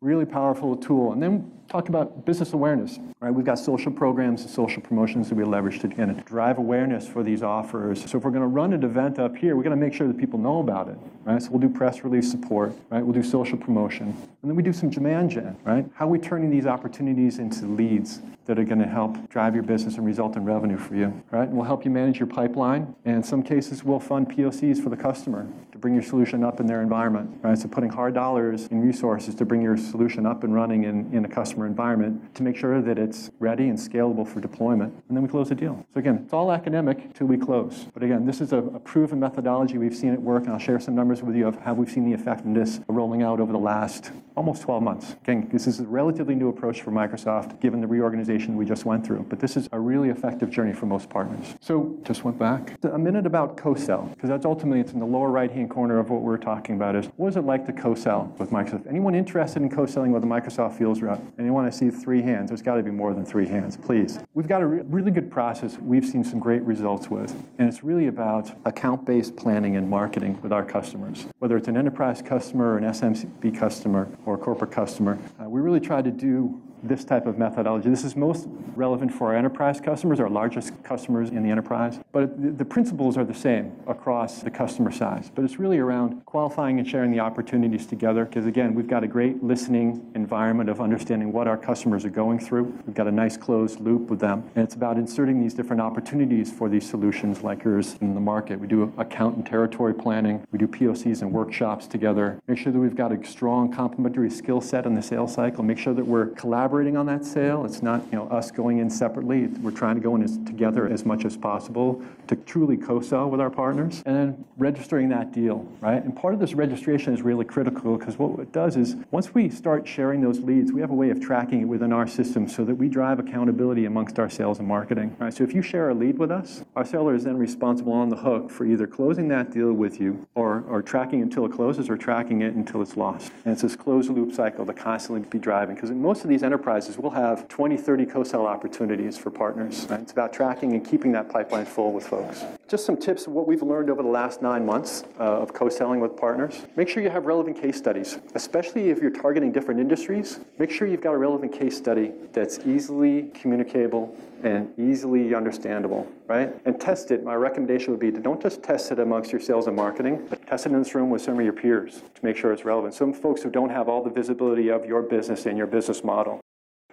really 0.00 0.24
powerful 0.24 0.76
tool. 0.76 1.12
And 1.12 1.22
then 1.22 1.50
talk 1.68 1.88
about 1.88 2.24
business 2.24 2.52
awareness. 2.52 2.98
Right? 3.20 3.30
We've 3.30 3.46
got 3.46 3.58
social 3.58 3.92
programs 3.92 4.05
and 4.06 4.48
social 4.48 4.80
promotions 4.80 5.28
that 5.28 5.34
we 5.34 5.44
leverage 5.44 5.80
to 5.80 5.88
drive 5.88 6.58
awareness 6.58 7.06
for 7.08 7.22
these 7.22 7.42
offers. 7.42 8.08
So 8.08 8.18
if 8.18 8.24
we're 8.24 8.30
going 8.30 8.42
to 8.42 8.48
run 8.48 8.72
an 8.72 8.84
event 8.84 9.18
up 9.18 9.36
here, 9.36 9.56
we're 9.56 9.64
going 9.64 9.78
to 9.78 9.84
make 9.84 9.92
sure 9.92 10.06
that 10.06 10.16
people 10.16 10.38
know 10.38 10.60
about 10.60 10.88
it. 10.88 10.96
Right? 11.24 11.42
So 11.42 11.50
we'll 11.50 11.60
do 11.60 11.68
press 11.68 12.04
release 12.04 12.30
support. 12.30 12.72
Right? 12.88 13.02
We'll 13.02 13.14
do 13.14 13.22
social 13.22 13.58
promotion, 13.58 14.08
and 14.08 14.50
then 14.50 14.54
we 14.54 14.62
do 14.62 14.72
some 14.72 14.90
demand 14.90 15.30
gen. 15.30 15.56
Right? 15.64 15.84
How 15.94 16.06
are 16.06 16.10
we 16.10 16.18
turning 16.18 16.50
these 16.50 16.66
opportunities 16.66 17.38
into 17.38 17.66
leads 17.66 18.20
that 18.46 18.58
are 18.58 18.64
going 18.64 18.78
to 18.78 18.86
help 18.86 19.28
drive 19.28 19.54
your 19.54 19.62
business 19.62 19.96
and 19.96 20.06
result 20.06 20.36
in 20.36 20.44
revenue 20.44 20.78
for 20.78 20.94
you? 20.94 21.22
Right? 21.30 21.48
And 21.48 21.56
we'll 21.56 21.66
help 21.66 21.84
you 21.84 21.90
manage 21.90 22.18
your 22.18 22.26
pipeline. 22.26 22.94
And 23.04 23.16
in 23.16 23.22
some 23.22 23.42
cases, 23.42 23.84
we'll 23.84 24.00
fund 24.00 24.28
POCs 24.28 24.82
for 24.82 24.88
the 24.88 24.96
customer 24.96 25.46
to 25.72 25.78
bring 25.78 25.94
your 25.94 26.02
solution 26.02 26.42
up 26.42 26.60
in 26.60 26.66
their 26.66 26.82
environment. 26.82 27.38
Right? 27.42 27.58
So 27.58 27.68
putting 27.68 27.90
hard 27.90 28.14
dollars 28.14 28.68
and 28.70 28.82
resources 28.82 29.34
to 29.36 29.44
bring 29.44 29.62
your 29.62 29.76
solution 29.76 30.26
up 30.26 30.44
and 30.44 30.54
running 30.54 30.84
in, 30.84 31.12
in 31.12 31.24
a 31.24 31.28
customer 31.28 31.66
environment 31.66 32.34
to 32.36 32.42
make 32.42 32.56
sure 32.56 32.80
that 32.80 32.98
it's 32.98 33.30
ready 33.38 33.68
and 33.68 33.78
scalable 33.78 34.26
for 34.26 34.40
deployment. 34.40 34.92
And 35.08 35.16
then 35.16 35.22
we 35.22 35.28
close 35.28 35.48
the 35.48 35.54
deal. 35.54 35.86
So 35.92 36.00
again, 36.00 36.22
it's 36.24 36.32
all 36.32 36.52
academic 36.52 37.12
till 37.14 37.26
we 37.26 37.36
close. 37.36 37.86
But 37.92 38.02
again, 38.02 38.26
this 38.26 38.40
is 38.40 38.52
a, 38.52 38.58
a 38.58 38.80
proven 38.80 39.20
methodology. 39.20 39.78
We've 39.78 39.94
seen 39.94 40.12
it 40.12 40.20
work, 40.20 40.44
and 40.44 40.52
I'll 40.52 40.58
share 40.58 40.80
some 40.80 40.94
numbers 40.94 41.22
with 41.22 41.36
you 41.36 41.46
of 41.46 41.58
how 41.60 41.74
we've 41.74 41.90
seen 41.90 42.04
the 42.04 42.14
effectiveness 42.14 42.80
rolling 42.88 43.22
out 43.22 43.40
over 43.40 43.52
the 43.52 43.58
last 43.58 44.10
almost 44.36 44.62
12 44.62 44.82
months. 44.82 45.16
Again, 45.22 45.48
this 45.52 45.66
is 45.66 45.80
a 45.80 45.84
relatively 45.84 46.34
new 46.34 46.48
approach 46.48 46.82
for 46.82 46.90
Microsoft 46.90 47.58
given 47.60 47.80
the 47.80 47.86
reorganization 47.86 48.56
we 48.56 48.64
just 48.64 48.84
went 48.84 49.04
through. 49.04 49.24
But 49.28 49.40
this 49.40 49.56
is 49.56 49.68
a 49.72 49.80
really 49.80 50.10
effective 50.10 50.50
journey 50.50 50.72
for 50.72 50.86
most 50.86 51.08
partners. 51.08 51.54
So 51.60 51.98
just 52.02 52.24
went 52.24 52.38
back. 52.38 52.78
A 52.84 52.98
minute 52.98 53.26
about 53.26 53.56
co-sell, 53.56 54.02
because 54.14 54.28
that's 54.28 54.44
ultimately 54.44 54.80
it's 54.80 54.92
in 54.92 55.00
the 55.00 55.06
lower 55.06 55.30
right-hand 55.30 55.70
corner 55.70 55.98
of 55.98 56.10
what 56.10 56.22
we're 56.22 56.36
talking 56.36 56.76
about 56.76 56.94
is 56.94 57.06
what 57.16 57.28
is 57.28 57.36
it 57.36 57.44
like 57.44 57.66
to 57.66 57.72
co-sell 57.72 58.32
with 58.38 58.50
Microsoft? 58.50 58.86
Anyone 58.86 59.14
interested 59.14 59.62
in 59.62 59.70
co-selling 59.70 60.12
with 60.12 60.22
a 60.22 60.26
Microsoft 60.26 60.76
Fields 60.76 61.00
rep? 61.02 61.20
Anyone 61.38 61.64
I 61.64 61.70
see 61.70 61.90
three 61.90 62.22
hands? 62.22 62.50
There's 62.50 62.62
got 62.62 62.76
to 62.76 62.82
be 62.82 62.90
more 62.90 63.14
than 63.14 63.24
three 63.24 63.46
hands, 63.46 63.76
please. 63.76 64.18
We've 64.34 64.48
got 64.48 64.62
a 64.62 64.66
re- 64.66 64.82
really 64.84 65.10
good 65.10 65.30
process 65.30 65.78
we've 65.78 66.04
seen 66.04 66.24
some 66.24 66.38
great 66.38 66.62
results 66.62 67.10
with, 67.10 67.30
and 67.58 67.68
it's 67.68 67.82
really 67.82 68.08
about 68.08 68.50
account-based 68.66 69.36
planning 69.36 69.76
and 69.76 69.88
marketing 69.88 70.38
with 70.42 70.52
our 70.52 70.64
customers. 70.64 71.26
Whether 71.38 71.56
it's 71.56 71.68
an 71.68 71.76
enterprise 71.76 72.20
customer 72.20 72.74
or 72.74 72.78
an 72.78 72.84
SMB 72.84 73.58
customer, 73.58 74.08
or 74.26 74.34
a 74.34 74.38
corporate 74.38 74.72
customer. 74.72 75.18
Uh, 75.40 75.48
we 75.48 75.60
really 75.60 75.80
try 75.80 76.02
to 76.02 76.10
do 76.10 76.60
this 76.88 77.04
type 77.04 77.26
of 77.26 77.38
methodology. 77.38 77.88
This 77.88 78.04
is 78.04 78.16
most 78.16 78.48
relevant 78.74 79.12
for 79.12 79.28
our 79.28 79.36
enterprise 79.36 79.80
customers, 79.80 80.20
our 80.20 80.28
largest 80.28 80.72
customers 80.82 81.30
in 81.30 81.42
the 81.42 81.50
enterprise. 81.50 81.98
But 82.12 82.58
the 82.58 82.64
principles 82.64 83.16
are 83.16 83.24
the 83.24 83.34
same 83.34 83.72
across 83.86 84.42
the 84.42 84.50
customer 84.50 84.90
size. 84.92 85.30
But 85.34 85.44
it's 85.44 85.58
really 85.58 85.78
around 85.78 86.24
qualifying 86.26 86.78
and 86.78 86.88
sharing 86.88 87.10
the 87.10 87.20
opportunities 87.20 87.86
together. 87.86 88.24
Because 88.24 88.46
again, 88.46 88.74
we've 88.74 88.88
got 88.88 89.04
a 89.04 89.08
great 89.08 89.42
listening 89.42 90.10
environment 90.14 90.68
of 90.68 90.80
understanding 90.80 91.32
what 91.32 91.48
our 91.48 91.56
customers 91.56 92.04
are 92.04 92.10
going 92.10 92.38
through. 92.38 92.64
We've 92.86 92.94
got 92.94 93.08
a 93.08 93.12
nice 93.12 93.36
closed 93.36 93.80
loop 93.80 94.10
with 94.10 94.20
them. 94.20 94.48
And 94.54 94.64
it's 94.64 94.74
about 94.74 94.96
inserting 94.96 95.40
these 95.40 95.54
different 95.54 95.82
opportunities 95.82 96.52
for 96.52 96.68
these 96.68 96.88
solutions 96.88 97.42
like 97.42 97.64
yours 97.64 97.96
in 98.00 98.14
the 98.14 98.20
market. 98.20 98.60
We 98.60 98.66
do 98.66 98.92
account 98.98 99.36
and 99.36 99.46
territory 99.46 99.94
planning. 99.94 100.46
We 100.52 100.58
do 100.58 100.66
POCs 100.66 101.22
and 101.22 101.32
workshops 101.32 101.86
together. 101.86 102.40
Make 102.46 102.58
sure 102.58 102.72
that 102.72 102.78
we've 102.78 102.96
got 102.96 103.12
a 103.12 103.26
strong 103.26 103.72
complementary 103.72 104.30
skill 104.30 104.60
set 104.60 104.86
in 104.86 104.94
the 104.94 105.02
sales 105.02 105.34
cycle. 105.34 105.64
Make 105.64 105.78
sure 105.78 105.94
that 105.94 106.06
we're 106.06 106.26
collaborating 106.26 106.75
collaborating 106.76 106.96
on 106.98 107.06
that 107.06 107.24
sale. 107.24 107.64
It's 107.64 107.82
not 107.82 108.02
you 108.12 108.18
know 108.18 108.28
us 108.28 108.50
going 108.50 108.78
in 108.78 108.90
separately. 108.90 109.46
We're 109.46 109.70
trying 109.70 109.94
to 109.94 110.00
go 110.02 110.14
in 110.14 110.22
as, 110.22 110.36
together 110.44 110.86
as 110.86 111.06
much 111.06 111.24
as 111.24 111.34
possible 111.34 112.04
to 112.26 112.36
truly 112.36 112.76
co-sell 112.76 113.30
with 113.30 113.40
our 113.40 113.48
partners, 113.48 114.02
and 114.04 114.14
then 114.14 114.44
registering 114.58 115.08
that 115.10 115.32
deal, 115.32 115.66
right? 115.80 116.02
And 116.02 116.14
part 116.14 116.34
of 116.34 116.40
this 116.40 116.54
registration 116.54 117.14
is 117.14 117.22
really 117.22 117.44
critical 117.44 117.96
because 117.96 118.18
what 118.18 118.38
it 118.40 118.52
does 118.52 118.76
is 118.76 118.96
once 119.10 119.32
we 119.32 119.48
start 119.48 119.88
sharing 119.88 120.20
those 120.20 120.40
leads, 120.40 120.72
we 120.72 120.80
have 120.82 120.90
a 120.90 120.94
way 120.94 121.10
of 121.10 121.20
tracking 121.20 121.62
it 121.62 121.64
within 121.64 121.92
our 121.92 122.06
system 122.06 122.48
so 122.48 122.64
that 122.64 122.74
we 122.74 122.88
drive 122.88 123.20
accountability 123.20 123.86
amongst 123.86 124.18
our 124.18 124.28
sales 124.28 124.58
and 124.58 124.68
marketing. 124.68 125.16
Right? 125.18 125.32
So 125.32 125.44
if 125.44 125.54
you 125.54 125.62
share 125.62 125.90
a 125.90 125.94
lead 125.94 126.18
with 126.18 126.30
us, 126.30 126.62
our 126.74 126.84
seller 126.84 127.14
is 127.14 127.24
then 127.24 127.38
responsible 127.38 127.92
on 127.92 128.10
the 128.10 128.16
hook 128.16 128.50
for 128.50 128.66
either 128.66 128.86
closing 128.86 129.28
that 129.28 129.50
deal 129.50 129.72
with 129.72 129.98
you 130.00 130.26
or, 130.34 130.64
or 130.68 130.82
tracking 130.82 131.22
until 131.22 131.46
it 131.46 131.52
closes 131.52 131.88
or 131.88 131.96
tracking 131.96 132.42
it 132.42 132.54
until 132.54 132.82
it's 132.82 132.96
lost. 132.96 133.32
And 133.44 133.52
it's 133.52 133.62
this 133.62 133.76
closed 133.76 134.10
loop 134.10 134.34
cycle 134.34 134.66
to 134.66 134.74
constantly 134.74 135.26
be 135.28 135.38
driving 135.38 135.76
because 135.76 135.90
most 135.90 136.24
of 136.24 136.28
these 136.28 136.42
enterprise 136.42 136.65
enterprises, 136.66 136.98
we'll 136.98 137.12
have 137.12 137.46
20, 137.46 137.76
30 137.76 138.06
co-sell 138.06 138.44
opportunities 138.44 139.16
for 139.16 139.30
partners. 139.30 139.86
Right? 139.88 140.00
It's 140.00 140.10
about 140.10 140.32
tracking 140.32 140.72
and 140.72 140.84
keeping 140.84 141.12
that 141.12 141.28
pipeline 141.28 141.64
full 141.64 141.92
with 141.92 142.08
folks. 142.08 142.44
Just 142.66 142.84
some 142.84 142.96
tips 142.96 143.28
of 143.28 143.34
what 143.34 143.46
we've 143.46 143.62
learned 143.62 143.88
over 143.88 144.02
the 144.02 144.08
last 144.08 144.42
nine 144.42 144.66
months 144.66 145.04
uh, 145.20 145.22
of 145.22 145.54
co-selling 145.54 146.00
with 146.00 146.16
partners. 146.16 146.66
Make 146.74 146.88
sure 146.88 147.04
you 147.04 147.10
have 147.10 147.24
relevant 147.24 147.60
case 147.60 147.76
studies, 147.76 148.18
especially 148.34 148.90
if 148.90 149.00
you're 149.00 149.12
targeting 149.12 149.52
different 149.52 149.78
industries. 149.78 150.40
Make 150.58 150.72
sure 150.72 150.88
you've 150.88 151.00
got 151.00 151.14
a 151.14 151.18
relevant 151.18 151.52
case 151.52 151.76
study 151.78 152.12
that's 152.32 152.58
easily 152.66 153.30
communicable 153.32 154.16
and 154.42 154.68
easily 154.76 155.36
understandable, 155.36 156.04
right? 156.26 156.52
And 156.64 156.80
test 156.80 157.12
it. 157.12 157.22
My 157.22 157.36
recommendation 157.36 157.92
would 157.92 158.00
be 158.00 158.10
to 158.10 158.18
don't 158.18 158.42
just 158.42 158.64
test 158.64 158.90
it 158.90 158.98
amongst 158.98 159.30
your 159.30 159.40
sales 159.40 159.68
and 159.68 159.76
marketing, 159.76 160.26
but 160.28 160.44
test 160.48 160.66
it 160.66 160.72
in 160.72 160.78
this 160.80 160.96
room 160.96 161.10
with 161.10 161.22
some 161.22 161.38
of 161.38 161.44
your 161.44 161.52
peers 161.52 162.02
to 162.16 162.24
make 162.24 162.36
sure 162.36 162.52
it's 162.52 162.64
relevant. 162.64 162.92
Some 162.92 163.12
folks 163.12 163.42
who 163.42 163.50
don't 163.50 163.70
have 163.70 163.88
all 163.88 164.02
the 164.02 164.10
visibility 164.10 164.68
of 164.68 164.84
your 164.84 165.02
business 165.02 165.46
and 165.46 165.56
your 165.56 165.68
business 165.68 166.02
model 166.02 166.40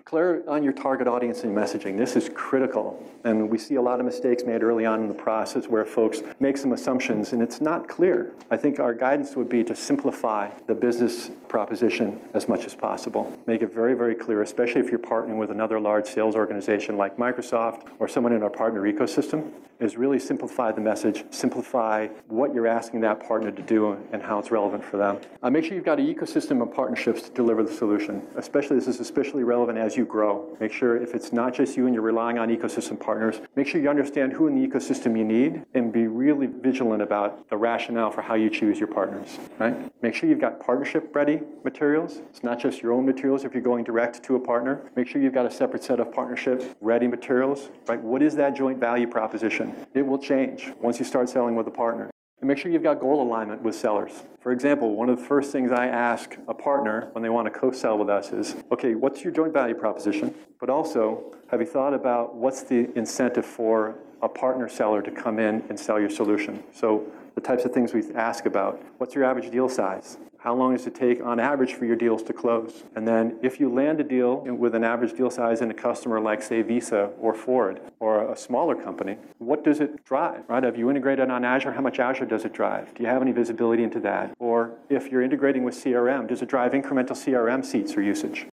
Clear 0.05 0.43
on 0.50 0.63
your 0.63 0.74
target 0.74 1.07
audience 1.07 1.43
and 1.43 1.55
messaging. 1.55 1.98
This 1.98 2.17
is 2.17 2.29
critical. 2.36 3.01
And 3.24 3.50
we 3.50 3.57
see 3.57 3.75
a 3.75 3.81
lot 3.81 4.01
of 4.01 4.05
mistakes 4.05 4.43
made 4.43 4.62
early 4.62 4.86
on 4.86 5.01
in 5.01 5.07
the 5.07 5.13
process 5.13 5.67
where 5.67 5.86
folks 5.86 6.22
make 6.41 6.57
some 6.57 6.74
assumptions 6.74 7.31
and 7.31 7.41
it's 7.41 7.62
not 7.62 7.88
clear. 7.88 8.33
I 8.51 8.57
think 8.57 8.79
our 8.79 8.93
guidance 8.93 9.38
would 9.38 9.48
be 9.48 9.63
to 9.63 9.75
simplify 9.75 10.50
the 10.67 10.75
business 10.75 11.31
proposition 11.48 12.19
as 12.33 12.50
much 12.50 12.65
as 12.65 12.75
possible. 12.75 13.31
Make 13.48 13.62
it 13.62 13.74
very, 13.74 13.93
very 13.93 14.13
clear, 14.13 14.41
especially 14.41 14.81
if 14.81 14.89
you're 14.89 15.00
partnering 15.00 15.38
with 15.38 15.51
another 15.51 15.79
large 15.79 16.05
sales 16.05 16.36
organization 16.36 16.98
like 16.98 17.15
Microsoft 17.15 17.88
or 17.98 18.10
someone 18.10 18.33
in 18.33 18.43
our 18.43 18.50
partner 18.50 18.81
ecosystem, 18.81 19.51
is 19.80 19.98
really 19.98 20.20
simplify 20.20 20.72
the 20.72 20.82
message, 20.82 21.24
simplify 21.30 22.08
what 22.27 22.53
you're 22.53 22.68
asking 22.68 23.01
that 23.01 23.25
partner 23.25 23.51
to 23.51 23.62
do 23.62 23.98
and 24.12 24.22
how 24.22 24.39
it's 24.39 24.51
relevant 24.51 24.84
for 24.84 24.98
them. 24.98 25.20
Uh, 25.42 25.50
make 25.50 25.65
sure 25.65 25.75
you've 25.75 25.86
got 25.86 26.00
an 26.00 26.13
ecosystem 26.13 26.62
of 26.62 26.74
partnerships 26.74 27.24
to 27.24 27.32
deliver 27.32 27.63
the 27.63 27.72
solution. 27.72 28.22
Especially, 28.36 28.75
this 28.75 28.88
is 28.88 29.00
especially 29.00 29.44
relevant 29.44 29.77
as 29.77 29.98
you 29.98 30.06
grow. 30.06 30.56
Make 30.60 30.72
sure 30.72 30.98
if 30.98 31.13
it's 31.13 31.34
not 31.34 31.53
just 31.53 31.75
you 31.75 31.86
and 31.86 31.94
you're 31.94 32.03
relying 32.03 32.38
on 32.38 32.50
ecosystem 32.50 33.00
partners, 33.00 33.42
make 33.56 33.68
sure 33.68 33.82
you 33.82 33.89
understand 33.89 34.34
who 34.34 34.48
in 34.48 34.56
the 34.56 34.68
ecosystem 34.68 35.18
you 35.18 35.24
need 35.25 35.63
and 35.74 35.92
be 35.92 36.08
really 36.08 36.48
vigilant 36.48 37.01
about 37.01 37.50
the 37.50 37.58
rationale 37.58 38.12
for 38.12 38.22
how 38.22 38.36
you 38.36 38.50
choose 38.50 38.80
your 38.80 38.88
partners, 38.88 39.39
right? 39.60 39.75
Make 40.01 40.15
sure 40.15 40.30
you've 40.30 40.39
got 40.39 40.60
partnership 40.60 41.15
ready 41.15 41.42
materials. 41.63 42.22
It's 42.30 42.44
not 42.44 42.60
just 42.60 42.82
your 42.82 42.94
own 42.94 43.06
materials 43.06 43.44
if 43.44 43.53
you're 43.53 43.63
going 43.63 43.84
direct 43.84 44.24
to 44.24 44.36
a 44.36 44.39
partner. 44.39 44.82
Make 44.96 45.08
sure 45.08 45.22
you've 45.22 45.34
got 45.34 45.46
a 45.46 45.51
separate 45.51 45.84
set 45.84 46.00
of 46.00 46.12
partnership 46.12 46.75
ready 46.82 47.08
materials, 47.08 47.70
right? 47.88 48.00
What 48.00 48.22
is 48.22 48.36
that 48.36 48.56
joint 48.56 48.80
value 48.80 49.08
proposition? 49.08 49.73
It 49.94 50.06
will 50.06 50.18
change 50.18 50.72
once 50.82 51.00
you 51.00 51.06
start 51.06 51.30
selling 51.30 51.56
with 51.56 51.68
a 51.68 51.72
partner. 51.72 52.10
And 52.39 52.48
make 52.50 52.58
sure 52.58 52.72
you've 52.72 52.84
got 52.84 53.00
goal 53.00 53.22
alignment 53.22 53.62
with 53.62 53.74
sellers. 53.74 54.24
For 54.42 54.51
example, 54.51 54.96
one 54.96 55.10
of 55.10 55.18
the 55.18 55.25
first 55.25 55.51
things 55.53 55.72
I 55.72 55.88
ask 55.88 56.38
a 56.50 56.53
partner 56.53 57.08
when 57.13 57.24
they 57.24 57.30
want 57.30 57.46
to 57.51 57.58
co-sell 57.58 57.98
with 57.98 58.10
us 58.10 58.34
is, 58.34 58.56
okay, 58.70 58.96
what's 58.96 59.24
your 59.24 59.32
joint 59.32 59.53
value 59.53 59.75
proposition? 59.75 60.36
But 60.60 60.70
also, 60.70 61.34
have 61.50 61.62
you 61.62 61.65
thought 61.65 61.94
about 61.94 62.36
what's 62.36 62.62
the 62.63 62.89
incentive 62.98 63.46
for 63.46 63.96
a 64.22 64.27
partner 64.27 64.68
seller 64.68 65.01
to 65.01 65.12
come 65.12 65.39
in 65.39 65.63
and 65.70 65.80
sell 65.80 66.00
your 66.00 66.10
solution? 66.10 66.62
So 66.74 67.06
the 67.35 67.41
types 67.41 67.65
of 67.65 67.73
things 67.73 67.93
we 67.93 68.03
ask 68.15 68.45
about. 68.45 68.81
What's 68.97 69.15
your 69.15 69.23
average 69.23 69.51
deal 69.51 69.69
size? 69.69 70.17
How 70.43 70.53
long 70.53 70.75
does 70.75 70.85
it 70.87 70.93
take 70.93 71.23
on 71.23 71.39
average 71.39 71.73
for 71.73 71.85
your 71.85 71.95
deals 71.95 72.21
to 72.23 72.33
close? 72.33 72.83
And 72.97 73.07
then 73.07 73.37
if 73.41 73.61
you 73.61 73.73
land 73.73 74.01
a 74.01 74.03
deal 74.03 74.41
with 74.41 74.75
an 74.75 74.83
average 74.83 75.15
deal 75.15 75.29
size 75.29 75.61
in 75.61 75.71
a 75.71 75.73
customer 75.73 76.19
like, 76.19 76.41
say, 76.43 76.61
Visa 76.61 77.11
or 77.17 77.33
Ford 77.33 77.79
or 78.01 78.29
a 78.29 78.35
smaller 78.35 78.75
company, 78.75 79.15
what 79.37 79.63
does 79.63 79.79
it 79.79 80.03
drive, 80.03 80.43
right? 80.49 80.61
Have 80.61 80.77
you 80.77 80.89
integrated 80.89 81.29
on 81.29 81.45
Azure? 81.45 81.71
How 81.71 81.79
much 81.79 81.97
Azure 81.99 82.25
does 82.25 82.43
it 82.43 82.51
drive? 82.51 82.93
Do 82.93 83.03
you 83.03 83.09
have 83.09 83.21
any 83.21 83.31
visibility 83.31 83.83
into 83.83 84.01
that? 84.01 84.35
Or 84.37 84.73
if 84.89 85.09
you're 85.09 85.21
integrating 85.21 85.63
with 85.63 85.75
CRM, 85.75 86.27
does 86.27 86.41
it 86.41 86.49
drive 86.49 86.73
incremental 86.73 87.11
CRM 87.11 87.63
seats 87.63 87.95
or 87.95 88.01
usage? 88.01 88.45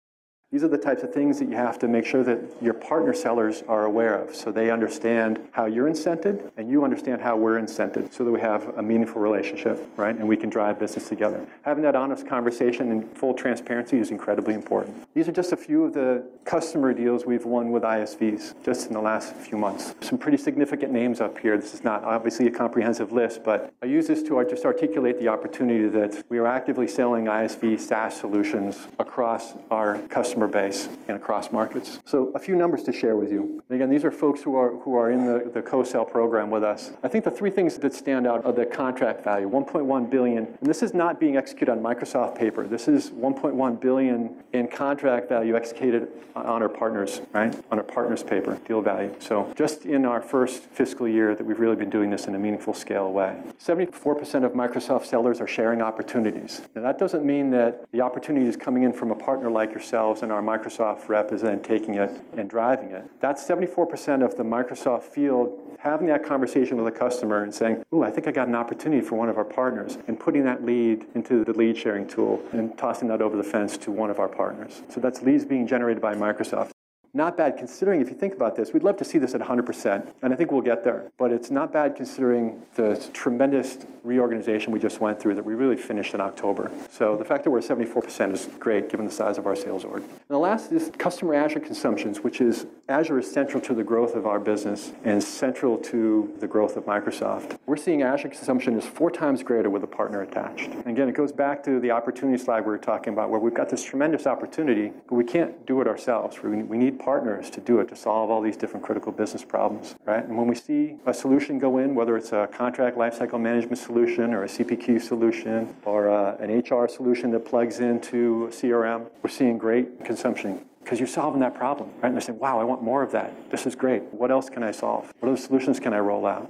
These 0.51 0.65
are 0.65 0.67
the 0.67 0.77
types 0.77 1.01
of 1.01 1.13
things 1.13 1.39
that 1.39 1.47
you 1.47 1.55
have 1.55 1.79
to 1.79 1.87
make 1.87 2.05
sure 2.05 2.23
that 2.23 2.37
your 2.61 2.73
partner 2.73 3.13
sellers 3.13 3.63
are 3.69 3.85
aware 3.85 4.21
of 4.21 4.35
so 4.35 4.51
they 4.51 4.69
understand 4.69 5.39
how 5.51 5.65
you're 5.65 5.89
incented 5.89 6.51
and 6.57 6.69
you 6.69 6.83
understand 6.83 7.21
how 7.21 7.37
we're 7.37 7.57
incented 7.57 8.11
so 8.11 8.25
that 8.25 8.31
we 8.31 8.41
have 8.41 8.77
a 8.77 8.83
meaningful 8.83 9.21
relationship, 9.21 9.81
right? 9.95 10.13
And 10.13 10.27
we 10.27 10.35
can 10.35 10.49
drive 10.49 10.77
business 10.77 11.07
together. 11.07 11.47
Having 11.61 11.83
that 11.83 11.95
honest 11.95 12.27
conversation 12.27 12.91
and 12.91 13.17
full 13.17 13.33
transparency 13.33 13.97
is 13.97 14.11
incredibly 14.11 14.53
important. 14.53 15.07
These 15.13 15.29
are 15.29 15.31
just 15.31 15.53
a 15.53 15.57
few 15.57 15.85
of 15.85 15.93
the 15.93 16.21
customer 16.43 16.93
deals 16.93 17.25
we've 17.25 17.45
won 17.45 17.71
with 17.71 17.83
ISVs 17.83 18.53
just 18.61 18.87
in 18.87 18.93
the 18.93 19.01
last 19.01 19.33
few 19.37 19.57
months. 19.57 19.95
Some 20.01 20.17
pretty 20.17 20.37
significant 20.37 20.91
names 20.91 21.21
up 21.21 21.37
here. 21.37 21.55
This 21.55 21.73
is 21.73 21.85
not 21.85 22.03
obviously 22.03 22.47
a 22.47 22.51
comprehensive 22.51 23.13
list, 23.13 23.45
but 23.45 23.73
I 23.81 23.85
use 23.85 24.05
this 24.05 24.21
to 24.23 24.43
just 24.49 24.65
articulate 24.65 25.17
the 25.17 25.29
opportunity 25.29 25.87
that 25.87 26.25
we 26.27 26.39
are 26.39 26.47
actively 26.47 26.89
selling 26.89 27.25
ISV 27.25 27.79
SaaS 27.79 28.17
solutions 28.17 28.87
across 28.99 29.53
our 29.69 29.97
customer 30.09 30.40
customer 30.41 30.63
base 30.63 30.89
and 31.07 31.17
across 31.17 31.51
markets. 31.51 31.99
So 32.05 32.31
a 32.35 32.39
few 32.39 32.55
numbers 32.55 32.83
to 32.83 32.93
share 32.93 33.15
with 33.15 33.31
you. 33.31 33.61
And 33.69 33.75
again, 33.75 33.89
these 33.89 34.03
are 34.03 34.11
folks 34.11 34.41
who 34.41 34.55
are, 34.55 34.75
who 34.77 34.95
are 34.95 35.11
in 35.11 35.25
the, 35.25 35.51
the 35.53 35.61
co-sell 35.61 36.05
program 36.05 36.49
with 36.49 36.63
us. 36.63 36.91
I 37.03 37.07
think 37.07 37.23
the 37.23 37.31
three 37.31 37.51
things 37.51 37.77
that 37.77 37.93
stand 37.93 38.25
out 38.25 38.45
are 38.45 38.51
the 38.51 38.65
contract 38.65 39.23
value, 39.23 39.49
1.1 39.49 40.09
billion. 40.09 40.45
And 40.45 40.69
this 40.69 40.81
is 40.81 40.93
not 40.93 41.19
being 41.19 41.37
executed 41.37 41.71
on 41.71 41.79
Microsoft 41.79 42.37
paper. 42.37 42.67
This 42.67 42.87
is 42.87 43.11
1.1 43.11 43.79
billion 43.79 44.35
in 44.53 44.67
contract 44.67 45.29
value 45.29 45.55
executed 45.55 46.07
on 46.35 46.61
our 46.61 46.69
partners, 46.69 47.21
right? 47.33 47.53
On 47.71 47.77
our 47.77 47.83
partners 47.83 48.23
paper, 48.23 48.57
deal 48.67 48.81
value. 48.81 49.13
So 49.19 49.51
just 49.55 49.85
in 49.85 50.05
our 50.05 50.21
first 50.21 50.63
fiscal 50.63 51.07
year 51.07 51.35
that 51.35 51.45
we've 51.45 51.59
really 51.59 51.75
been 51.75 51.89
doing 51.89 52.09
this 52.09 52.27
in 52.27 52.35
a 52.35 52.39
meaningful 52.39 52.73
scale 52.73 53.11
way. 53.11 53.37
74% 53.59 54.45
of 54.45 54.53
Microsoft 54.53 55.05
sellers 55.05 55.41
are 55.41 55.47
sharing 55.47 55.81
opportunities. 55.81 56.61
Now 56.75 56.81
that 56.81 56.97
doesn't 56.97 57.25
mean 57.25 57.51
that 57.51 57.85
the 57.91 58.01
opportunity 58.01 58.47
is 58.47 58.55
coming 58.55 58.83
in 58.83 58.93
from 58.93 59.11
a 59.11 59.15
partner 59.15 59.51
like 59.51 59.71
yourselves 59.71 60.23
and 60.23 60.30
our 60.31 60.41
Microsoft 60.41 61.09
rep 61.09 61.31
is 61.31 61.41
then 61.41 61.61
taking 61.61 61.95
it 61.95 62.11
and 62.37 62.49
driving 62.49 62.91
it. 62.91 63.03
That's 63.19 63.43
74% 63.45 64.23
of 64.23 64.35
the 64.35 64.43
Microsoft 64.43 65.03
field 65.03 65.57
having 65.79 66.07
that 66.07 66.23
conversation 66.23 66.77
with 66.77 66.93
a 66.93 66.97
customer 66.97 67.43
and 67.43 67.53
saying, 67.53 67.83
ooh, 67.93 68.03
I 68.03 68.11
think 68.11 68.27
I 68.27 68.31
got 68.31 68.47
an 68.47 68.55
opportunity 68.55 69.01
for 69.01 69.15
one 69.15 69.29
of 69.29 69.37
our 69.37 69.43
partners, 69.43 69.97
and 70.07 70.19
putting 70.19 70.43
that 70.45 70.63
lead 70.63 71.07
into 71.15 71.43
the 71.43 71.53
lead 71.53 71.75
sharing 71.75 72.07
tool 72.07 72.39
and 72.51 72.77
tossing 72.77 73.07
that 73.07 73.21
over 73.21 73.35
the 73.35 73.43
fence 73.43 73.77
to 73.77 73.91
one 73.91 74.11
of 74.11 74.19
our 74.19 74.27
partners. 74.27 74.83
So 74.89 74.99
that's 74.99 75.23
leads 75.23 75.43
being 75.43 75.65
generated 75.65 76.01
by 76.01 76.13
Microsoft 76.13 76.71
not 77.13 77.35
bad 77.35 77.57
considering 77.57 78.01
if 78.01 78.09
you 78.09 78.15
think 78.15 78.33
about 78.33 78.55
this. 78.55 78.73
We'd 78.73 78.83
love 78.83 78.97
to 78.97 79.05
see 79.05 79.17
this 79.17 79.35
at 79.35 79.41
100%, 79.41 80.07
and 80.21 80.33
I 80.33 80.35
think 80.35 80.51
we'll 80.51 80.61
get 80.61 80.83
there. 80.83 81.11
But 81.17 81.31
it's 81.31 81.51
not 81.51 81.73
bad 81.73 81.95
considering 81.95 82.61
the 82.75 82.95
tremendous 83.13 83.79
reorganization 84.03 84.71
we 84.71 84.79
just 84.79 84.99
went 84.99 85.19
through 85.19 85.35
that 85.35 85.45
we 85.45 85.53
really 85.53 85.75
finished 85.75 86.13
in 86.13 86.21
October. 86.21 86.71
So 86.89 87.15
the 87.17 87.25
fact 87.25 87.43
that 87.43 87.51
we're 87.51 87.59
at 87.59 87.65
74% 87.65 88.33
is 88.33 88.49
great 88.59 88.89
given 88.89 89.05
the 89.05 89.11
size 89.11 89.37
of 89.37 89.45
our 89.45 89.55
sales 89.55 89.83
org. 89.83 90.01
And 90.03 90.19
the 90.29 90.37
last 90.37 90.71
is 90.71 90.91
customer 90.97 91.35
Azure 91.35 91.59
consumptions, 91.59 92.21
which 92.21 92.41
is 92.41 92.65
Azure 92.89 93.19
is 93.19 93.31
central 93.31 93.61
to 93.63 93.73
the 93.75 93.83
growth 93.83 94.15
of 94.15 94.25
our 94.25 94.39
business 94.39 94.93
and 95.03 95.23
central 95.23 95.77
to 95.77 96.33
the 96.39 96.47
growth 96.47 96.77
of 96.77 96.85
Microsoft. 96.85 97.57
We're 97.65 97.77
seeing 97.77 98.01
Azure 98.01 98.29
consumption 98.29 98.77
is 98.77 98.85
four 98.85 99.11
times 99.11 99.43
greater 99.43 99.69
with 99.69 99.83
a 99.83 99.87
partner 99.87 100.21
attached. 100.21 100.69
And 100.69 100.87
again, 100.87 101.09
it 101.09 101.15
goes 101.15 101.31
back 101.31 101.63
to 101.65 101.79
the 101.79 101.91
opportunity 101.91 102.41
slide 102.41 102.61
we 102.61 102.67
were 102.67 102.77
talking 102.77 103.13
about 103.13 103.29
where 103.29 103.39
we've 103.39 103.53
got 103.53 103.69
this 103.69 103.83
tremendous 103.83 104.25
opportunity, 104.25 104.91
but 105.07 105.15
we 105.15 105.23
can't 105.23 105.65
do 105.65 105.81
it 105.81 105.87
ourselves. 105.87 106.41
We, 106.41 106.49
need 106.77 106.99
partners 107.01 107.49
to 107.49 107.59
do 107.59 107.79
it, 107.79 107.89
to 107.89 107.95
solve 107.95 108.29
all 108.29 108.41
these 108.41 108.55
different 108.55 108.85
critical 108.85 109.11
business 109.11 109.43
problems, 109.43 109.95
right? 110.05 110.23
And 110.23 110.37
when 110.37 110.47
we 110.47 110.55
see 110.55 110.97
a 111.05 111.13
solution 111.13 111.59
go 111.59 111.79
in, 111.79 111.95
whether 111.95 112.15
it's 112.15 112.31
a 112.31 112.47
contract 112.53 112.97
lifecycle 112.97 113.41
management 113.41 113.77
solution 113.77 114.33
or 114.33 114.43
a 114.43 114.47
CPQ 114.47 115.01
solution 115.01 115.75
or 115.83 116.09
uh, 116.09 116.37
an 116.37 116.59
HR 116.59 116.87
solution 116.87 117.31
that 117.31 117.45
plugs 117.45 117.79
into 117.79 118.49
CRM, 118.51 119.07
we're 119.23 119.29
seeing 119.29 119.57
great 119.57 120.05
consumption 120.05 120.65
because 120.83 120.99
you're 120.99 121.07
solving 121.07 121.39
that 121.41 121.55
problem, 121.55 121.89
right? 122.01 122.05
And 122.05 122.15
they're 122.15 122.21
saying, 122.21 122.39
wow, 122.39 122.59
I 122.59 122.63
want 122.63 122.81
more 122.81 123.03
of 123.03 123.11
that. 123.11 123.51
This 123.51 123.65
is 123.65 123.75
great. 123.75 124.03
What 124.11 124.31
else 124.31 124.49
can 124.49 124.63
I 124.63 124.71
solve? 124.71 125.11
What 125.19 125.29
other 125.29 125.37
solutions 125.37 125.79
can 125.79 125.93
I 125.93 125.99
roll 125.99 126.25
out? 126.25 126.49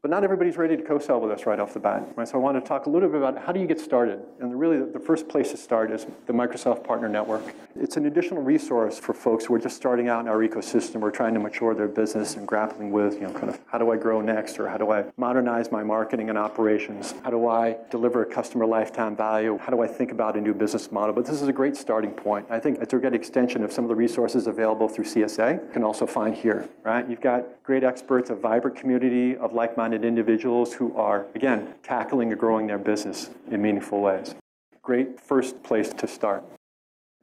But 0.00 0.12
not 0.12 0.22
everybody's 0.22 0.56
ready 0.56 0.76
to 0.76 0.82
co-sell 0.84 1.20
with 1.20 1.32
us 1.32 1.44
right 1.44 1.58
off 1.58 1.74
the 1.74 1.80
bat. 1.80 2.06
Right? 2.14 2.28
So 2.28 2.34
I 2.34 2.38
want 2.38 2.56
to 2.56 2.66
talk 2.66 2.86
a 2.86 2.90
little 2.90 3.08
bit 3.08 3.18
about 3.18 3.36
how 3.36 3.50
do 3.50 3.58
you 3.58 3.66
get 3.66 3.80
started. 3.80 4.20
And 4.38 4.56
really 4.56 4.78
the 4.78 5.00
first 5.00 5.26
place 5.26 5.50
to 5.50 5.56
start 5.56 5.90
is 5.90 6.06
the 6.26 6.32
Microsoft 6.32 6.84
Partner 6.84 7.08
Network. 7.08 7.42
It's 7.74 7.96
an 7.96 8.06
additional 8.06 8.40
resource 8.40 8.96
for 8.96 9.12
folks 9.12 9.46
who 9.46 9.54
are 9.54 9.58
just 9.58 9.74
starting 9.74 10.08
out 10.08 10.20
in 10.20 10.28
our 10.28 10.38
ecosystem 10.38 11.02
or 11.02 11.10
trying 11.10 11.34
to 11.34 11.40
mature 11.40 11.74
their 11.74 11.88
business 11.88 12.36
and 12.36 12.46
grappling 12.46 12.92
with, 12.92 13.14
you 13.14 13.22
know, 13.22 13.32
kind 13.32 13.48
of 13.48 13.58
how 13.66 13.76
do 13.76 13.90
I 13.90 13.96
grow 13.96 14.20
next 14.20 14.60
or 14.60 14.68
how 14.68 14.76
do 14.76 14.92
I 14.92 15.04
modernize 15.16 15.72
my 15.72 15.82
marketing 15.82 16.28
and 16.28 16.38
operations? 16.38 17.14
How 17.24 17.30
do 17.30 17.48
I 17.48 17.76
deliver 17.90 18.22
a 18.22 18.26
customer 18.26 18.66
lifetime 18.66 19.16
value? 19.16 19.58
How 19.58 19.70
do 19.72 19.82
I 19.82 19.88
think 19.88 20.12
about 20.12 20.36
a 20.36 20.40
new 20.40 20.54
business 20.54 20.92
model? 20.92 21.12
But 21.12 21.26
this 21.26 21.42
is 21.42 21.48
a 21.48 21.52
great 21.52 21.76
starting 21.76 22.12
point. 22.12 22.46
I 22.50 22.60
think 22.60 22.78
it's 22.80 22.94
a 22.94 22.98
great 22.98 23.14
extension 23.14 23.64
of 23.64 23.72
some 23.72 23.84
of 23.84 23.88
the 23.88 23.96
resources 23.96 24.46
available 24.46 24.88
through 24.88 25.06
CSA. 25.06 25.54
You 25.54 25.72
can 25.72 25.82
also 25.82 26.06
find 26.06 26.36
here, 26.36 26.68
right? 26.84 27.08
You've 27.10 27.20
got 27.20 27.44
great 27.64 27.82
experts, 27.82 28.30
a 28.30 28.36
vibrant 28.36 28.76
community 28.76 29.36
of 29.36 29.52
like-minded 29.52 29.87
minded 29.88 30.06
individuals 30.06 30.74
who 30.74 30.94
are, 30.98 31.24
again, 31.34 31.74
tackling 31.82 32.30
and 32.30 32.38
growing 32.38 32.66
their 32.66 32.76
business 32.76 33.30
in 33.50 33.62
meaningful 33.62 34.02
ways. 34.02 34.34
Great 34.82 35.18
first 35.18 35.62
place 35.62 35.94
to 35.94 36.06
start. 36.06 36.44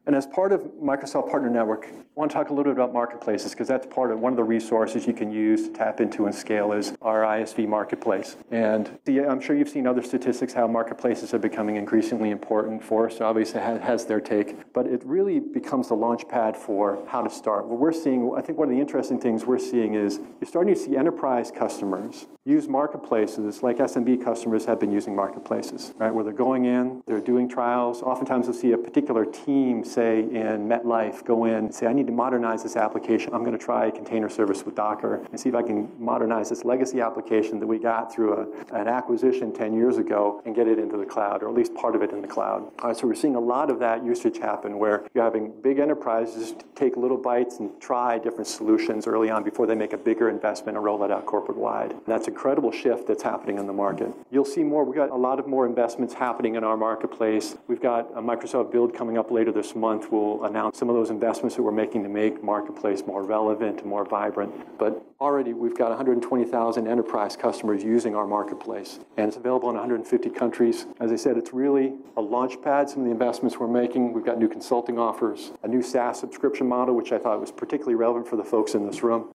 And 0.08 0.15
as 0.15 0.25
part 0.25 0.51
of 0.51 0.62
Microsoft 0.84 1.30
Partner 1.30 1.49
Network, 1.49 1.88
I 1.88 2.04
want 2.15 2.32
to 2.32 2.36
talk 2.38 2.49
a 2.49 2.54
little 2.54 2.71
bit 2.71 2.80
about 2.80 2.91
marketplaces 2.91 3.51
because 3.51 3.67
that's 3.67 3.86
part 3.86 4.12
of 4.12 4.19
one 4.19 4.34
of 4.34 4.38
the 4.38 4.43
resources 4.43 5.06
you 5.06 5.13
can 5.13 5.32
use 5.32 5.67
to 5.67 5.73
tap 5.73 5.99
into 5.99 6.25
and 6.25 6.34
scale 6.34 6.71
is 6.73 6.95
our 7.04 7.21
ISV 7.21 7.67
marketplace. 7.67 8.36
And 8.49 8.97
I'm 9.08 9.39
sure 9.39 9.56
you've 9.56 9.69
seen 9.69 9.86
other 9.86 10.01
statistics 10.01 10.54
how 10.54 10.67
marketplaces 10.67 11.36
are 11.36 11.39
becoming 11.39 11.75
increasingly 11.75 12.32
important. 12.32 12.84
Forrester 12.84 13.25
obviously 13.25 13.62
has 13.62 14.06
their 14.06 14.21
take, 14.21 14.73
but 14.73 14.88
it 14.88 15.04
really 15.06 15.39
becomes 15.39 15.89
the 15.89 15.95
launch 15.95 16.28
pad 16.28 16.58
for 16.58 17.04
how 17.08 17.21
to 17.21 17.30
start. 17.30 17.67
What 17.67 17.80
we're 17.80 17.91
seeing, 17.91 18.32
I 18.36 18.41
think 18.41 18.58
one 18.58 18.69
of 18.69 18.73
the 18.73 18.82
interesting 18.82 19.19
things 19.19 19.45
we're 19.45 19.60
seeing 19.60 19.93
is 19.93 20.19
you're 20.39 20.47
starting 20.47 20.73
to 20.73 20.80
see 20.80 20.97
enterprise 20.97 21.51
customers 21.51 22.25
use 22.47 22.67
marketplaces 22.67 23.63
like 23.63 23.79
SMB 23.79 24.23
customers 24.23 24.65
have 24.65 24.79
been 24.79 24.91
using 24.91 25.15
marketplaces, 25.15 25.95
right? 25.97 26.13
Where 26.13 26.23
they're 26.23 26.31
going 26.31 26.65
in, 26.65 27.01
they're 27.08 27.19
doing 27.19 27.49
trials. 27.49 28.03
Oftentimes, 28.03 28.45
you'll 28.45 28.53
see 28.53 28.71
a 28.73 28.77
particular 28.77 29.25
team, 29.25 29.84
say 29.84 30.19
in 30.19 30.69
MetLife, 30.69 31.25
go 31.25 31.45
in 31.45 31.55
and 31.55 31.73
say, 31.73 31.88
I 31.88 31.93
need 31.93 32.05
to 32.05 32.13
modernize 32.13 32.62
this 32.62 32.75
application. 32.75 33.34
I'm 33.34 33.43
going 33.43 33.58
to 33.58 33.63
try 33.63 33.89
container 33.89 34.29
service 34.29 34.63
with 34.63 34.75
Docker 34.75 35.25
and 35.31 35.39
see 35.39 35.49
if 35.49 35.55
I 35.55 35.63
can 35.63 35.89
modernize 35.97 36.49
this 36.49 36.63
legacy 36.63 37.01
application 37.01 37.60
that 37.60 37.65
we 37.65 37.79
got 37.79 38.13
through 38.13 38.34
a, 38.34 38.75
an 38.75 38.88
acquisition 38.88 39.51
10 39.51 39.73
years 39.73 39.97
ago 39.97 40.43
and 40.45 40.55
get 40.55 40.67
it 40.67 40.77
into 40.77 40.97
the 40.97 41.05
cloud, 41.05 41.41
or 41.41 41.49
at 41.49 41.55
least 41.55 41.73
part 41.73 41.95
of 41.95 42.03
it 42.03 42.12
in 42.12 42.21
the 42.21 42.27
cloud. 42.27 42.71
So 42.95 43.08
we're 43.08 43.15
seeing 43.15 43.36
a 43.36 43.39
lot 43.39 43.71
of 43.71 43.79
that 43.79 44.05
usage 44.05 44.38
happen 44.38 44.77
where 44.77 45.08
you're 45.15 45.23
having 45.23 45.51
big 45.63 45.79
enterprises 45.79 46.53
take 46.75 46.95
little 46.95 47.17
bites 47.17 47.58
and 47.58 47.71
try 47.81 48.19
different 48.19 48.45
solutions 48.45 49.08
early 49.08 49.31
on 49.31 49.43
before 49.43 49.65
they 49.65 49.73
make 49.73 49.93
a 49.93 49.97
bigger 49.97 50.29
investment 50.29 50.77
and 50.77 50.86
roll 50.86 51.03
it 51.03 51.10
out 51.10 51.25
corporate 51.25 51.58
wide. 51.58 51.95
That's 52.05 52.27
a 52.27 52.34
incredible 52.35 52.69
shift 52.69 53.07
that's 53.07 53.23
happening 53.23 53.57
in 53.57 53.65
the 53.65 53.71
market. 53.71 54.11
You'll 54.29 54.43
see 54.43 54.61
more. 54.61 54.83
We've 54.83 54.93
got 54.93 55.09
a 55.09 55.15
lot 55.15 55.39
of 55.39 55.47
more 55.47 55.65
investments 55.65 56.13
happening 56.13 56.55
in 56.55 56.65
our 56.65 56.75
marketplace. 56.75 57.55
We've 57.69 57.81
got 57.81 58.11
a 58.13 58.21
Microsoft 58.21 58.73
Build 58.73 58.93
coming 58.93 59.17
up 59.17 59.31
later 59.31 59.53
this 59.53 59.73
month. 59.73 60.11
We'll 60.11 60.43
announce 60.43 60.77
some 60.77 60.89
of 60.89 60.95
those 60.95 61.11
investments 61.11 61.55
that 61.55 61.63
we're 61.63 61.71
making 61.71 62.03
to 62.03 62.09
make 62.09 62.43
marketplace 62.43 63.03
more 63.07 63.23
relevant 63.23 63.79
and 63.79 63.89
more 63.89 64.03
vibrant. 64.03 64.53
But 64.77 65.01
already 65.21 65.53
we've 65.53 65.77
got 65.77 65.91
120,000 65.91 66.87
enterprise 66.89 67.37
customers 67.37 67.85
using 67.85 68.17
our 68.17 68.27
marketplace, 68.27 68.99
and 69.15 69.29
it's 69.29 69.37
available 69.37 69.69
in 69.69 69.75
150 69.75 70.29
countries. 70.31 70.87
As 70.99 71.13
I 71.13 71.15
said, 71.15 71.37
it's 71.37 71.53
really 71.53 71.93
a 72.17 72.21
launch 72.21 72.61
pad. 72.61 72.89
Some 72.89 72.99
of 72.99 73.05
the 73.05 73.11
investments 73.11 73.57
we're 73.57 73.67
making. 73.69 74.11
We've 74.11 74.25
got 74.25 74.37
new 74.37 74.49
consulting 74.49 74.99
offers, 74.99 75.53
a 75.63 75.69
new 75.69 75.81
SaaS 75.81 76.19
subscription 76.19 76.67
model, 76.67 76.95
which 76.95 77.13
I 77.13 77.17
thought 77.17 77.39
was 77.39 77.53
particularly 77.53 77.95
relevant 77.95 78.27
for 78.27 78.35
the 78.35 78.43
folks 78.43 78.75
in 78.75 78.85
this 78.85 79.03
room. 79.03 79.31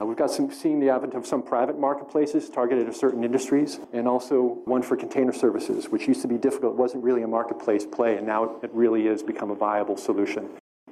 Uh, 0.00 0.06
we've 0.06 0.16
got 0.16 0.30
some, 0.30 0.50
seen 0.52 0.78
the 0.78 0.88
advent 0.90 1.14
of 1.14 1.26
some 1.26 1.42
private 1.42 1.78
marketplaces 1.78 2.48
targeted 2.48 2.86
at 2.88 2.94
certain 2.94 3.24
industries, 3.24 3.80
and 3.92 4.06
also 4.06 4.58
one 4.64 4.82
for 4.82 4.96
container 4.96 5.32
services, 5.32 5.88
which 5.88 6.06
used 6.06 6.22
to 6.22 6.28
be 6.28 6.38
difficult. 6.38 6.74
It 6.74 6.78
wasn't 6.78 7.02
really 7.02 7.22
a 7.22 7.28
marketplace 7.28 7.84
play, 7.84 8.16
and 8.16 8.26
now 8.26 8.58
it 8.62 8.70
really 8.72 9.06
has 9.06 9.22
become 9.22 9.50
a 9.50 9.56
viable 9.56 9.96
solution 9.96 10.48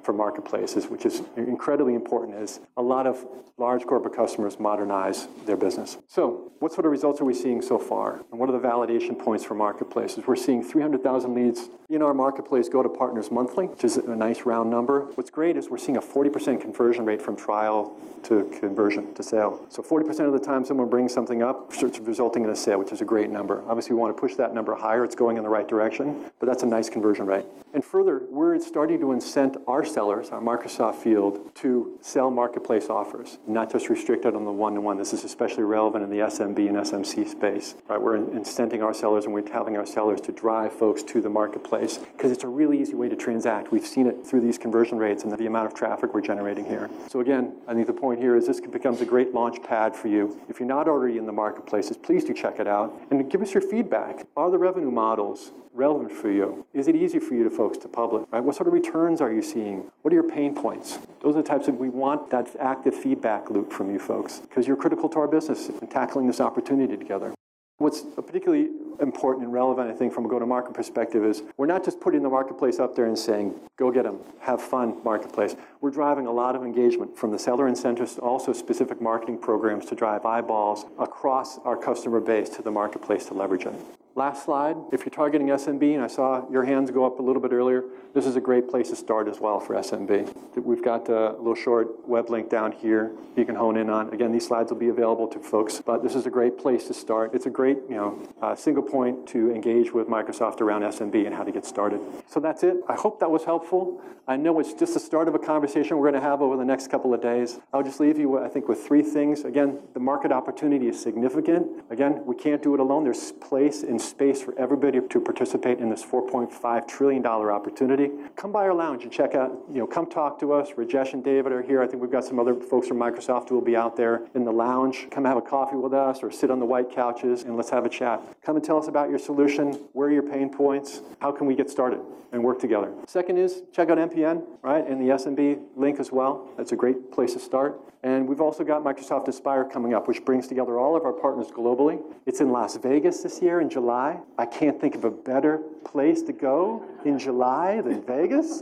for 0.07 0.13
marketplaces, 0.13 0.87
which 0.87 1.05
is 1.05 1.21
incredibly 1.35 1.93
important 1.93 2.37
as 2.37 2.61
a 2.77 2.81
lot 2.81 3.05
of 3.05 3.25
large 3.57 3.85
corporate 3.85 4.15
customers 4.15 4.57
modernize 4.57 5.27
their 5.45 5.57
business. 5.57 5.97
So, 6.07 6.53
what 6.59 6.71
sort 6.71 6.85
of 6.85 6.91
results 6.91 7.19
are 7.19 7.25
we 7.25 7.33
seeing 7.33 7.61
so 7.61 7.77
far? 7.77 8.23
And 8.31 8.39
what 8.39 8.49
are 8.49 8.53
the 8.53 8.65
validation 8.65 9.19
points 9.19 9.43
for 9.43 9.53
marketplaces? 9.53 10.25
We're 10.25 10.37
seeing 10.37 10.63
300,000 10.63 11.35
leads 11.35 11.69
in 11.89 12.01
our 12.01 12.13
marketplace 12.13 12.69
go 12.69 12.81
to 12.81 12.89
partners 12.89 13.31
monthly, 13.31 13.67
which 13.67 13.83
is 13.83 13.97
a 13.97 14.15
nice 14.15 14.41
round 14.45 14.69
number. 14.69 15.01
What's 15.15 15.29
great 15.29 15.57
is 15.57 15.69
we're 15.69 15.77
seeing 15.77 15.97
a 15.97 16.01
40% 16.01 16.61
conversion 16.61 17.05
rate 17.05 17.21
from 17.21 17.35
trial 17.35 17.97
to 18.23 18.49
conversion 18.59 19.13
to 19.13 19.23
sale. 19.23 19.65
So 19.69 19.83
40% 19.83 20.25
of 20.25 20.33
the 20.33 20.39
time 20.39 20.65
someone 20.65 20.89
brings 20.89 21.13
something 21.13 21.43
up, 21.43 21.71
it's 21.73 21.99
resulting 21.99 22.43
in 22.43 22.49
a 22.49 22.55
sale, 22.55 22.79
which 22.79 22.91
is 22.91 23.01
a 23.01 23.05
great 23.05 23.29
number. 23.29 23.63
Obviously, 23.67 23.93
we 23.95 24.01
want 24.01 24.15
to 24.15 24.19
push 24.19 24.35
that 24.35 24.53
number 24.53 24.73
higher. 24.73 25.03
It's 25.03 25.15
going 25.15 25.37
in 25.37 25.43
the 25.43 25.49
right 25.49 25.67
direction, 25.67 26.31
but 26.39 26.47
that's 26.47 26.63
a 26.63 26.65
nice 26.65 26.89
conversion 26.89 27.25
rate. 27.25 27.45
And 27.73 27.83
further, 27.83 28.23
we're 28.29 28.59
starting 28.59 28.99
to 28.99 29.07
incent 29.07 29.57
our 29.67 29.85
sellers, 29.97 30.29
our 30.29 30.39
Microsoft 30.39 30.93
field, 30.97 31.49
to 31.55 31.97
sell 32.01 32.29
marketplace 32.29 32.87
offers, 32.87 33.39
not 33.47 33.71
just 33.71 33.89
restricted 33.89 34.35
on 34.35 34.45
the 34.45 34.51
one-to-one. 34.51 34.95
This 34.95 35.11
is 35.11 35.23
especially 35.23 35.63
relevant 35.63 36.03
in 36.03 36.11
the 36.11 36.19
SMB 36.19 36.59
and 36.69 36.77
SMC 36.77 37.27
space. 37.27 37.73
Right? 37.89 37.99
We're 37.99 38.19
incenting 38.19 38.83
our 38.83 38.93
sellers 38.93 39.25
and 39.25 39.33
we're 39.33 39.41
telling 39.41 39.75
our 39.75 39.87
sellers 39.87 40.21
to 40.21 40.31
drive 40.31 40.71
folks 40.71 41.01
to 41.01 41.19
the 41.19 41.31
marketplace 41.31 41.97
because 42.15 42.31
it's 42.31 42.43
a 42.43 42.47
really 42.47 42.79
easy 42.79 42.93
way 42.93 43.09
to 43.09 43.15
transact. 43.15 43.71
We've 43.71 43.87
seen 43.87 44.05
it 44.05 44.23
through 44.23 44.41
these 44.41 44.59
conversion 44.59 44.99
rates 44.99 45.23
and 45.23 45.35
the 45.35 45.47
amount 45.47 45.65
of 45.65 45.73
traffic 45.73 46.13
we're 46.13 46.21
generating 46.21 46.65
here. 46.65 46.91
So 47.09 47.21
again, 47.21 47.55
I 47.67 47.73
think 47.73 47.87
the 47.87 47.93
point 47.93 48.19
here 48.19 48.35
is 48.35 48.45
this 48.45 48.61
becomes 48.61 49.01
a 49.01 49.05
great 49.05 49.33
launch 49.33 49.63
pad 49.63 49.95
for 49.95 50.09
you. 50.09 50.39
If 50.47 50.59
you're 50.59 50.69
not 50.69 50.87
already 50.87 51.17
in 51.17 51.25
the 51.25 51.33
marketplaces, 51.33 51.97
please 51.97 52.23
do 52.23 52.35
check 52.35 52.59
it 52.59 52.67
out 52.67 52.93
and 53.09 53.31
give 53.31 53.41
us 53.41 53.51
your 53.51 53.61
feedback. 53.61 54.27
Are 54.35 54.51
the 54.51 54.59
revenue 54.59 54.91
models 54.91 55.53
relevant 55.73 56.11
for 56.11 56.31
you? 56.31 56.65
Is 56.73 56.87
it 56.87 56.95
easy 56.95 57.19
for 57.19 57.35
you 57.35 57.43
to 57.43 57.49
folks 57.49 57.77
to 57.79 57.87
publish? 57.87 58.27
Right? 58.31 58.43
What 58.43 58.55
sort 58.55 58.67
of 58.67 58.73
returns 58.73 59.21
are 59.21 59.31
you 59.31 59.41
seeing? 59.41 59.86
What 60.01 60.13
are 60.13 60.15
your 60.15 60.29
pain 60.29 60.55
points? 60.55 60.99
Those 61.21 61.35
are 61.35 61.41
the 61.41 61.47
types 61.47 61.67
of 61.67 61.77
we 61.77 61.89
want 61.89 62.29
that 62.29 62.55
active 62.59 62.95
feedback 62.95 63.49
loop 63.49 63.71
from 63.71 63.91
you 63.91 63.99
folks 63.99 64.39
because 64.39 64.67
you're 64.67 64.77
critical 64.77 65.09
to 65.09 65.19
our 65.19 65.27
business 65.27 65.69
and 65.69 65.89
tackling 65.89 66.27
this 66.27 66.39
opportunity 66.39 66.95
together. 66.95 67.33
What's 67.79 68.01
particularly 68.01 68.69
important 68.99 69.45
and 69.45 69.53
relevant, 69.53 69.91
I 69.91 69.93
think, 69.93 70.11
from 70.11 70.25
a 70.25 70.27
go-to-market 70.29 70.73
perspective 70.73 71.23
is 71.23 71.43
we're 71.57 71.67
not 71.67 71.85
just 71.85 71.99
putting 71.99 72.23
the 72.23 72.29
marketplace 72.29 72.79
up 72.79 72.95
there 72.95 73.05
and 73.05 73.17
saying, 73.17 73.53
go 73.77 73.91
get 73.91 74.03
them, 74.03 74.17
have 74.39 74.61
fun, 74.61 74.97
marketplace. 75.03 75.55
We're 75.79 75.91
driving 75.91 76.25
a 76.25 76.31
lot 76.31 76.55
of 76.55 76.63
engagement 76.63 77.15
from 77.15 77.31
the 77.31 77.37
seller 77.37 77.67
incentives 77.67 78.15
to 78.15 78.21
also 78.21 78.51
specific 78.51 78.99
marketing 78.99 79.37
programs 79.37 79.85
to 79.87 79.95
drive 79.95 80.25
eyeballs 80.25 80.85
across 80.97 81.59
our 81.59 81.77
customer 81.77 82.19
base 82.19 82.49
to 82.49 82.63
the 82.63 82.71
marketplace 82.71 83.27
to 83.27 83.35
leverage 83.35 83.65
it. 83.65 83.75
Last 84.17 84.45
slide. 84.45 84.77
If 84.91 85.01
you're 85.01 85.11
targeting 85.11 85.49
SMB, 85.49 85.93
and 85.93 86.03
I 86.03 86.07
saw 86.07 86.49
your 86.49 86.63
hands 86.63 86.89
go 86.89 87.05
up 87.05 87.19
a 87.19 87.21
little 87.21 87.39
bit 87.39 87.51
earlier, 87.51 87.83
this 88.15 88.25
is 88.25 88.35
a 88.35 88.41
great 88.41 88.67
place 88.67 88.89
to 88.89 88.95
start 88.95 89.27
as 89.27 89.39
well 89.39 89.59
for 89.59 89.75
SMB. 89.75 90.57
We've 90.57 90.83
got 90.83 91.07
a 91.07 91.33
little 91.33 91.53
short 91.53 92.07
web 92.07 92.31
link 92.31 92.49
down 92.49 92.71
here 92.71 93.11
you 93.35 93.45
can 93.45 93.53
hone 93.53 93.77
in 93.77 93.91
on. 93.91 94.11
Again, 94.11 94.31
these 94.31 94.47
slides 94.47 94.71
will 94.71 94.79
be 94.79 94.89
available 94.89 95.27
to 95.27 95.39
folks, 95.39 95.79
but 95.85 96.01
this 96.01 96.15
is 96.15 96.25
a 96.25 96.31
great 96.31 96.57
place 96.57 96.87
to 96.87 96.93
start. 96.95 97.35
It's 97.35 97.45
a 97.45 97.51
great, 97.51 97.77
you 97.87 97.95
know, 97.95 98.27
uh, 98.41 98.55
single 98.55 98.81
point 98.81 99.27
to 99.27 99.51
engage 99.51 99.93
with 99.93 100.07
Microsoft 100.07 100.61
around 100.61 100.81
SMB 100.81 101.27
and 101.27 101.35
how 101.35 101.43
to 101.43 101.51
get 101.51 101.63
started. 101.63 102.01
So 102.27 102.39
that's 102.39 102.63
it. 102.63 102.77
I 102.89 102.95
hope 102.95 103.19
that 103.19 103.29
was 103.29 103.43
helpful. 103.43 104.01
I 104.27 104.35
know 104.35 104.59
it's 104.59 104.73
just 104.73 104.95
the 104.95 104.99
start 104.99 105.27
of 105.27 105.35
a 105.35 105.39
conversation 105.39 105.97
we're 105.97 106.09
going 106.09 106.21
to 106.21 106.27
have 106.27 106.41
over 106.41 106.57
the 106.57 106.65
next 106.65 106.89
couple 106.89 107.13
of 107.13 107.21
days. 107.21 107.59
I'll 107.71 107.83
just 107.83 107.99
leave 107.99 108.17
you, 108.17 108.39
I 108.43 108.49
think, 108.49 108.67
with 108.67 108.83
three 108.83 109.03
things. 109.03 109.45
Again, 109.45 109.79
the 109.93 109.99
market 109.99 110.31
opportunity 110.31 110.87
is 110.87 110.99
significant. 110.99 111.67
Again, 111.91 112.25
we 112.25 112.35
can't 112.35 112.63
do 112.63 112.73
it 112.73 112.79
alone. 112.79 113.03
There's 113.03 113.31
place 113.33 113.83
and 113.83 114.01
space 114.07 114.41
for 114.41 114.57
everybody 114.57 114.99
to 114.99 115.19
participate 115.19 115.79
in 115.79 115.89
this 115.89 116.03
$4.5 116.03 116.87
trillion 116.87 117.25
opportunity. 117.25 118.11
Come 118.35 118.51
by 118.51 118.61
our 118.61 118.73
lounge 118.73 119.03
and 119.03 119.11
check 119.11 119.35
out, 119.35 119.51
you 119.71 119.79
know, 119.79 119.87
come 119.87 120.09
talk 120.09 120.39
to 120.39 120.53
us. 120.53 120.71
Rajesh 120.71 121.13
and 121.13 121.23
David 121.23 121.51
are 121.51 121.61
here. 121.61 121.81
I 121.81 121.87
think 121.87 122.01
we've 122.01 122.11
got 122.11 122.23
some 122.23 122.39
other 122.39 122.55
folks 122.55 122.87
from 122.87 122.97
Microsoft 122.97 123.49
who 123.49 123.55
will 123.55 123.61
be 123.61 123.75
out 123.75 123.95
there 123.95 124.23
in 124.35 124.43
the 124.43 124.51
lounge. 124.51 125.07
Come 125.11 125.25
have 125.25 125.37
a 125.37 125.41
coffee 125.41 125.75
with 125.75 125.93
us 125.93 126.23
or 126.23 126.31
sit 126.31 126.49
on 126.49 126.59
the 126.59 126.65
white 126.65 126.89
couches 126.91 127.43
and 127.43 127.55
let's 127.55 127.69
have 127.69 127.85
a 127.85 127.89
chat. 127.89 128.21
Come 128.43 128.55
and 128.55 128.63
tell 128.63 128.77
us 128.77 128.87
about 128.87 129.09
your 129.09 129.19
solution. 129.19 129.73
Where 129.93 130.07
are 130.07 130.11
your 130.11 130.23
pain 130.23 130.49
points? 130.49 131.01
How 131.19 131.31
can 131.31 131.47
we 131.47 131.55
get 131.55 131.69
started 131.69 131.99
and 132.31 132.43
work 132.43 132.59
together? 132.59 132.93
Second 133.07 133.37
is 133.37 133.63
check 133.71 133.89
out 133.89 133.97
MPN, 133.97 134.43
right, 134.61 134.85
and 134.87 135.01
the 135.01 135.13
SMB 135.13 135.59
link 135.75 135.99
as 135.99 136.11
well. 136.11 136.49
That's 136.57 136.71
a 136.71 136.75
great 136.75 137.11
place 137.11 137.33
to 137.33 137.39
start. 137.39 137.79
And 138.03 138.27
we've 138.27 138.41
also 138.41 138.63
got 138.63 138.83
Microsoft 138.83 139.25
Inspire 139.25 139.65
coming 139.65 139.93
up, 139.93 140.07
which 140.07 140.23
brings 140.23 140.47
together 140.47 140.79
all 140.79 140.95
of 140.95 141.03
our 141.03 141.13
partners 141.13 141.47
globally. 141.47 141.99
It's 142.25 142.41
in 142.41 142.51
Las 142.51 142.77
Vegas 142.77 143.23
this 143.23 143.41
year 143.41 143.59
in 143.59 143.69
July. 143.69 143.96
I 143.97 144.45
can't 144.45 144.79
think 144.79 144.95
of 144.95 145.05
a 145.05 145.11
better 145.11 145.57
place 145.83 146.21
to 146.23 146.33
go 146.33 146.85
in 147.05 147.17
July 147.17 147.81
than 147.81 148.03
Vegas. 148.03 148.61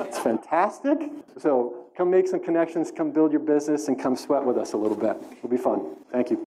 It's 0.00 0.18
fantastic. 0.18 1.10
So 1.38 1.86
come 1.96 2.10
make 2.10 2.28
some 2.28 2.40
connections, 2.40 2.92
come 2.94 3.10
build 3.10 3.32
your 3.32 3.40
business, 3.40 3.88
and 3.88 4.00
come 4.00 4.16
sweat 4.16 4.44
with 4.44 4.56
us 4.56 4.74
a 4.74 4.76
little 4.76 4.96
bit. 4.96 5.16
It'll 5.38 5.48
be 5.48 5.56
fun. 5.56 5.96
Thank 6.12 6.30
you. 6.30 6.44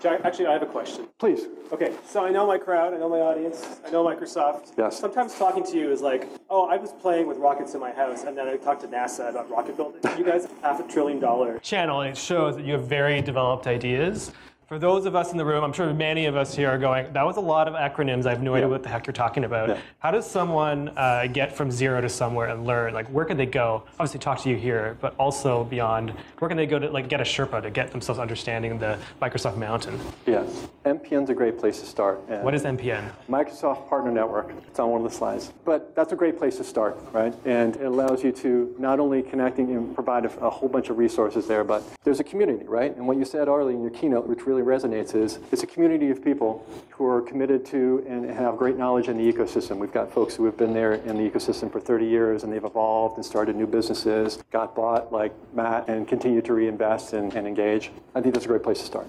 Jack, 0.00 0.20
Actually, 0.24 0.46
I 0.46 0.52
have 0.52 0.62
a 0.62 0.66
question. 0.66 1.08
Please. 1.18 1.46
Okay, 1.72 1.92
so 2.06 2.24
I 2.24 2.30
know 2.30 2.46
my 2.46 2.56
crowd, 2.56 2.94
I 2.94 2.98
know 2.98 3.08
my 3.08 3.18
audience, 3.18 3.80
I 3.84 3.90
know 3.90 4.04
Microsoft. 4.04 4.74
Yes. 4.78 4.96
Sometimes 4.96 5.34
talking 5.34 5.64
to 5.64 5.76
you 5.76 5.90
is 5.90 6.00
like, 6.00 6.28
oh, 6.48 6.68
I 6.68 6.76
was 6.76 6.92
playing 6.92 7.26
with 7.26 7.38
rockets 7.38 7.74
in 7.74 7.80
my 7.80 7.90
house, 7.90 8.22
and 8.22 8.38
then 8.38 8.46
I 8.46 8.56
talked 8.58 8.82
to 8.82 8.86
NASA 8.86 9.30
about 9.30 9.50
rocket 9.50 9.76
building. 9.76 10.00
You 10.16 10.24
guys 10.24 10.44
have 10.44 10.62
half 10.62 10.80
a 10.80 10.84
trillion 10.84 11.18
dollar 11.18 11.58
channel, 11.58 12.02
and 12.02 12.10
it 12.10 12.16
shows 12.16 12.54
that 12.54 12.64
you 12.64 12.74
have 12.74 12.84
very 12.84 13.20
developed 13.20 13.66
ideas 13.66 14.30
for 14.68 14.78
those 14.78 15.06
of 15.06 15.16
us 15.16 15.32
in 15.32 15.38
the 15.38 15.44
room, 15.46 15.64
I'm 15.64 15.72
sure 15.72 15.92
many 15.94 16.26
of 16.26 16.36
us 16.36 16.54
here 16.54 16.68
are 16.68 16.76
going, 16.76 17.10
that 17.14 17.24
was 17.24 17.38
a 17.38 17.40
lot 17.40 17.68
of 17.68 17.74
acronyms. 17.74 18.26
I 18.26 18.30
have 18.30 18.42
no 18.42 18.52
yeah. 18.52 18.58
idea 18.58 18.68
what 18.68 18.82
the 18.82 18.90
heck 18.90 19.06
you're 19.06 19.14
talking 19.14 19.44
about. 19.44 19.70
Yeah. 19.70 19.78
How 19.98 20.10
does 20.10 20.30
someone 20.30 20.90
uh, 20.90 21.26
get 21.26 21.56
from 21.56 21.70
zero 21.70 22.02
to 22.02 22.08
somewhere 22.10 22.48
and 22.48 22.66
learn? 22.66 22.92
Like, 22.92 23.08
where 23.08 23.24
can 23.24 23.38
they 23.38 23.46
go? 23.46 23.84
Obviously, 23.92 24.20
talk 24.20 24.42
to 24.42 24.50
you 24.50 24.56
here, 24.56 24.98
but 25.00 25.14
also 25.18 25.64
beyond. 25.64 26.12
Where 26.38 26.50
can 26.50 26.58
they 26.58 26.66
go 26.66 26.78
to 26.78 26.90
like 26.90 27.08
get 27.08 27.18
a 27.18 27.24
Sherpa 27.24 27.62
to 27.62 27.70
get 27.70 27.90
themselves 27.90 28.20
understanding 28.20 28.78
the 28.78 28.98
Microsoft 29.22 29.56
Mountain? 29.56 29.98
Yes, 30.26 30.68
MPN's 30.84 31.30
a 31.30 31.34
great 31.34 31.58
place 31.58 31.80
to 31.80 31.86
start. 31.86 32.20
And 32.28 32.44
what 32.44 32.54
is 32.54 32.64
MPN? 32.64 33.10
Microsoft 33.26 33.88
Partner 33.88 34.10
Network. 34.10 34.52
It's 34.66 34.78
on 34.78 34.90
one 34.90 35.00
of 35.02 35.10
the 35.10 35.16
slides. 35.16 35.50
But 35.64 35.96
that's 35.96 36.12
a 36.12 36.16
great 36.16 36.36
place 36.36 36.58
to 36.58 36.64
start, 36.64 36.98
right? 37.12 37.34
And 37.46 37.74
it 37.76 37.84
allows 37.86 38.22
you 38.22 38.32
to 38.32 38.74
not 38.78 39.00
only 39.00 39.22
connecting 39.22 39.70
and 39.74 39.94
provide 39.94 40.26
a, 40.26 40.40
a 40.40 40.50
whole 40.50 40.68
bunch 40.68 40.90
of 40.90 40.98
resources 40.98 41.46
there, 41.46 41.64
but 41.64 41.82
there's 42.04 42.20
a 42.20 42.24
community, 42.24 42.66
right? 42.66 42.94
And 42.94 43.08
what 43.08 43.16
you 43.16 43.24
said 43.24 43.48
earlier 43.48 43.74
in 43.74 43.80
your 43.80 43.90
keynote, 43.90 44.26
which 44.26 44.44
really 44.46 44.57
really 44.58 44.78
resonates 44.78 45.14
is 45.14 45.38
it's 45.52 45.62
a 45.62 45.66
community 45.66 46.10
of 46.10 46.22
people 46.22 46.66
who 46.90 47.06
are 47.06 47.20
committed 47.20 47.64
to 47.66 48.04
and 48.08 48.28
have 48.30 48.56
great 48.56 48.76
knowledge 48.76 49.08
in 49.08 49.16
the 49.16 49.32
ecosystem. 49.32 49.78
We've 49.78 49.92
got 49.92 50.12
folks 50.12 50.34
who 50.34 50.44
have 50.44 50.56
been 50.56 50.72
there 50.72 50.94
in 50.94 51.16
the 51.16 51.28
ecosystem 51.28 51.70
for 51.70 51.80
30 51.80 52.06
years 52.06 52.42
and 52.42 52.52
they've 52.52 52.64
evolved 52.64 53.16
and 53.16 53.24
started 53.24 53.56
new 53.56 53.66
businesses, 53.66 54.38
got 54.50 54.74
bought 54.74 55.12
like 55.12 55.32
Matt, 55.54 55.88
and 55.88 56.06
continue 56.06 56.42
to 56.42 56.52
reinvest 56.52 57.12
and, 57.12 57.32
and 57.34 57.46
engage. 57.46 57.90
I 58.14 58.20
think 58.20 58.34
that's 58.34 58.46
a 58.46 58.48
great 58.48 58.62
place 58.62 58.78
to 58.80 58.86
start. 58.86 59.06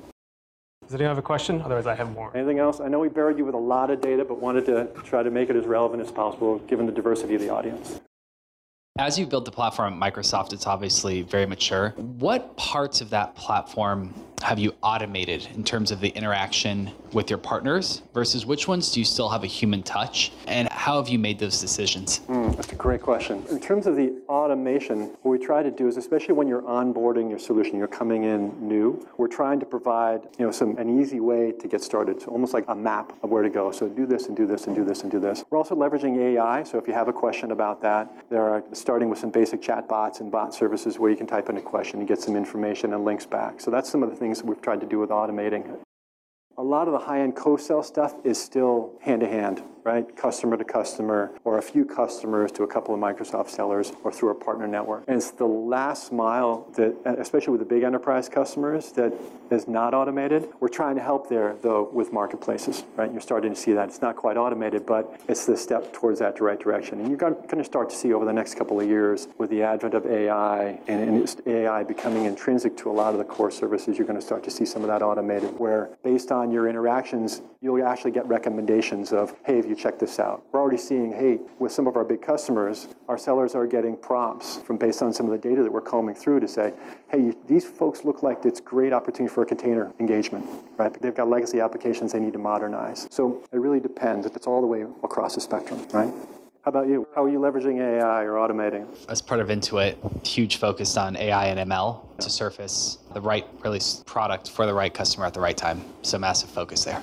Does 0.83 0.95
anyone 0.95 1.09
have 1.09 1.19
a 1.19 1.21
question? 1.21 1.61
Otherwise, 1.61 1.85
I 1.85 1.93
have 1.93 2.11
more. 2.11 2.35
Anything 2.35 2.57
else? 2.57 2.79
I 2.79 2.87
know 2.87 2.99
we 2.99 3.09
buried 3.09 3.37
you 3.37 3.45
with 3.45 3.53
a 3.53 3.59
lot 3.59 3.91
of 3.91 4.01
data, 4.01 4.25
but 4.25 4.41
wanted 4.41 4.65
to 4.65 4.87
try 5.03 5.21
to 5.21 5.29
make 5.29 5.51
it 5.51 5.55
as 5.55 5.65
relevant 5.65 6.01
as 6.01 6.11
possible 6.11 6.57
given 6.59 6.87
the 6.87 6.91
diversity 6.91 7.35
of 7.35 7.41
the 7.41 7.49
audience. 7.49 8.01
As 8.99 9.17
you 9.17 9.25
build 9.25 9.45
the 9.45 9.51
platform 9.51 9.93
at 9.93 10.13
Microsoft, 10.13 10.51
it's 10.51 10.67
obviously 10.67 11.21
very 11.21 11.45
mature. 11.45 11.91
What 11.95 12.57
parts 12.57 12.99
of 12.99 13.09
that 13.11 13.33
platform 13.33 14.13
have 14.41 14.59
you 14.59 14.73
automated 14.81 15.47
in 15.53 15.63
terms 15.63 15.91
of 15.91 15.99
the 15.99 16.09
interaction 16.09 16.91
with 17.13 17.29
your 17.29 17.39
partners 17.39 18.01
versus 18.13 18.45
which 18.45 18.67
ones 18.67 18.91
do 18.91 18.99
you 18.99 19.05
still 19.05 19.29
have 19.29 19.43
a 19.43 19.47
human 19.47 19.83
touch? 19.83 20.31
And 20.47 20.69
how 20.69 20.97
have 20.97 21.09
you 21.09 21.19
made 21.19 21.39
those 21.39 21.59
decisions? 21.59 22.21
Mm, 22.27 22.55
that's 22.55 22.71
a 22.71 22.75
great 22.75 23.01
question. 23.01 23.43
In 23.49 23.59
terms 23.59 23.87
of 23.87 23.95
the 23.95 24.13
automation, 24.29 25.07
what 25.21 25.31
we 25.31 25.43
try 25.43 25.63
to 25.63 25.71
do 25.71 25.87
is, 25.87 25.97
especially 25.97 26.35
when 26.35 26.47
you're 26.47 26.61
onboarding 26.61 27.29
your 27.29 27.39
solution, 27.39 27.77
you're 27.77 27.87
coming 27.87 28.23
in 28.23 28.67
new, 28.67 29.05
we're 29.17 29.27
trying 29.27 29.59
to 29.59 29.65
provide 29.65 30.21
you 30.37 30.45
know, 30.45 30.51
some, 30.51 30.77
an 30.77 31.01
easy 31.01 31.19
way 31.19 31.51
to 31.51 31.67
get 31.67 31.81
started, 31.81 32.21
so 32.21 32.27
almost 32.27 32.53
like 32.53 32.65
a 32.67 32.75
map 32.75 33.13
of 33.23 33.29
where 33.29 33.43
to 33.43 33.49
go. 33.49 33.71
So 33.71 33.89
do 33.89 34.05
this 34.05 34.27
and 34.27 34.37
do 34.37 34.45
this 34.45 34.67
and 34.67 34.75
do 34.75 34.85
this 34.85 35.01
and 35.01 35.11
do 35.11 35.19
this. 35.19 35.43
We're 35.49 35.57
also 35.57 35.75
leveraging 35.75 36.17
AI, 36.17 36.63
so 36.63 36.77
if 36.77 36.87
you 36.87 36.93
have 36.93 37.07
a 37.07 37.13
question 37.13 37.51
about 37.51 37.81
that, 37.81 38.29
there 38.29 38.43
are 38.43 38.63
starting 38.89 39.07
with 39.07 39.19
some 39.19 39.29
basic 39.29 39.61
chat 39.61 39.87
bots 39.87 40.19
and 40.19 40.31
bot 40.31 40.51
services 40.51 40.97
where 40.97 41.11
you 41.11 41.15
can 41.15 41.27
type 41.27 41.47
in 41.47 41.55
a 41.57 41.61
question 41.61 41.99
and 41.99 42.07
get 42.07 42.19
some 42.19 42.35
information 42.35 42.95
and 42.95 43.05
links 43.05 43.23
back. 43.23 43.61
So 43.61 43.69
that's 43.69 43.87
some 43.87 44.01
of 44.01 44.09
the 44.09 44.15
things 44.15 44.39
that 44.39 44.47
we've 44.47 44.59
tried 44.63 44.79
to 44.81 44.87
do 44.87 44.97
with 44.97 45.11
automating. 45.11 45.77
A 46.59 46.69
lot 46.69 46.89
of 46.89 46.91
the 46.91 46.99
high-end 46.99 47.37
co-sell 47.37 47.81
stuff 47.83 48.15
is 48.25 48.37
still 48.37 48.91
hand-to-hand 48.99 49.63
right? 49.83 50.15
Customer 50.15 50.57
to 50.57 50.63
customer, 50.63 51.31
or 51.43 51.57
a 51.57 51.61
few 51.61 51.85
customers 51.85 52.51
to 52.53 52.63
a 52.63 52.67
couple 52.67 52.93
of 52.93 52.99
Microsoft 52.99 53.49
sellers, 53.49 53.91
or 54.03 54.11
through 54.11 54.29
a 54.29 54.35
partner 54.35 54.67
network. 54.67 55.03
And 55.07 55.17
it's 55.17 55.31
the 55.31 55.45
last 55.45 56.11
mile 56.11 56.67
that, 56.75 56.95
especially 57.19 57.51
with 57.51 57.61
the 57.61 57.65
big 57.65 57.83
enterprise 57.83 58.29
customers, 58.29 58.91
that 58.93 59.13
is 59.49 59.67
not 59.67 59.93
automated. 59.93 60.47
We're 60.59 60.67
trying 60.67 60.95
to 60.95 61.01
help 61.01 61.27
there, 61.27 61.55
though, 61.63 61.89
with 61.91 62.13
marketplaces, 62.13 62.83
right? 62.95 63.11
You're 63.11 63.21
starting 63.21 63.53
to 63.53 63.59
see 63.59 63.73
that. 63.73 63.89
It's 63.89 64.01
not 64.01 64.15
quite 64.15 64.37
automated, 64.37 64.85
but 64.85 65.19
it's 65.27 65.45
the 65.45 65.57
step 65.57 65.91
towards 65.91 66.19
that 66.19 66.39
right 66.39 66.59
direction. 66.59 66.99
And 66.99 67.07
you're 67.09 67.17
going 67.17 67.35
to 67.47 67.63
start 67.63 67.89
to 67.89 67.95
see 67.95 68.13
over 68.13 68.25
the 68.25 68.33
next 68.33 68.55
couple 68.55 68.79
of 68.79 68.87
years, 68.87 69.27
with 69.37 69.49
the 69.49 69.63
advent 69.63 69.95
of 69.95 70.05
AI 70.05 70.79
and, 70.87 71.01
and 71.01 71.41
AI 71.47 71.83
becoming 71.83 72.25
intrinsic 72.25 72.77
to 72.77 72.91
a 72.91 72.93
lot 72.93 73.13
of 73.13 73.17
the 73.17 73.25
core 73.25 73.51
services, 73.51 73.97
you're 73.97 74.07
going 74.07 74.19
to 74.19 74.25
start 74.25 74.43
to 74.43 74.51
see 74.51 74.65
some 74.65 74.83
of 74.83 74.87
that 74.87 75.01
automated, 75.01 75.57
where 75.57 75.89
based 76.03 76.31
on 76.31 76.48
your 76.51 76.67
interactions, 76.67 77.41
you'll 77.61 77.85
actually 77.85 78.11
get 78.11 78.27
recommendations 78.27 79.11
of, 79.11 79.35
hey, 79.45 79.59
if 79.59 79.65
you 79.65 79.75
check 79.75 79.99
this 79.99 80.19
out. 80.19 80.43
We're 80.51 80.59
already 80.59 80.77
seeing, 80.77 81.11
hey, 81.11 81.39
with 81.59 81.71
some 81.71 81.87
of 81.87 81.95
our 81.95 82.03
big 82.03 82.21
customers, 82.21 82.87
our 83.07 83.17
sellers 83.17 83.55
are 83.55 83.67
getting 83.67 83.97
prompts 83.97 84.57
from 84.57 84.77
based 84.77 85.01
on 85.01 85.13
some 85.13 85.25
of 85.25 85.31
the 85.31 85.49
data 85.49 85.63
that 85.63 85.71
we're 85.71 85.81
combing 85.81 86.15
through 86.15 86.39
to 86.41 86.47
say, 86.47 86.73
hey, 87.09 87.33
these 87.47 87.65
folks 87.65 88.05
look 88.05 88.23
like 88.23 88.45
it's 88.45 88.59
great 88.59 88.93
opportunity 88.93 89.33
for 89.33 89.43
a 89.43 89.45
container 89.45 89.91
engagement, 89.99 90.45
right? 90.77 90.93
They've 91.01 91.15
got 91.15 91.29
legacy 91.29 91.59
applications 91.59 92.13
they 92.13 92.19
need 92.19 92.33
to 92.33 92.39
modernize. 92.39 93.07
So 93.11 93.43
it 93.51 93.57
really 93.57 93.79
depends. 93.79 94.25
It's 94.25 94.47
all 94.47 94.61
the 94.61 94.67
way 94.67 94.83
across 95.03 95.35
the 95.35 95.41
spectrum, 95.41 95.85
right? 95.93 96.13
How 96.63 96.69
about 96.69 96.89
you? 96.89 97.07
How 97.15 97.23
are 97.23 97.29
you 97.29 97.39
leveraging 97.39 97.79
AI 97.79 98.23
or 98.23 98.33
automating? 98.33 98.85
As 99.07 99.21
part 99.21 99.39
of 99.39 99.47
Intuit, 99.47 100.27
huge 100.27 100.57
focus 100.57 100.97
on 100.97 101.15
AI 101.15 101.45
and 101.47 101.71
ML 101.71 102.01
to 102.17 102.29
surface 102.29 102.97
the 103.13 103.21
right 103.21 103.47
really 103.63 103.79
product 104.05 104.49
for 104.49 104.65
the 104.65 104.73
right 104.73 104.93
customer 104.93 105.25
at 105.25 105.33
the 105.33 105.39
right 105.39 105.55
time. 105.55 105.81
So 106.01 106.19
massive 106.19 106.49
focus 106.49 106.83
there. 106.83 107.01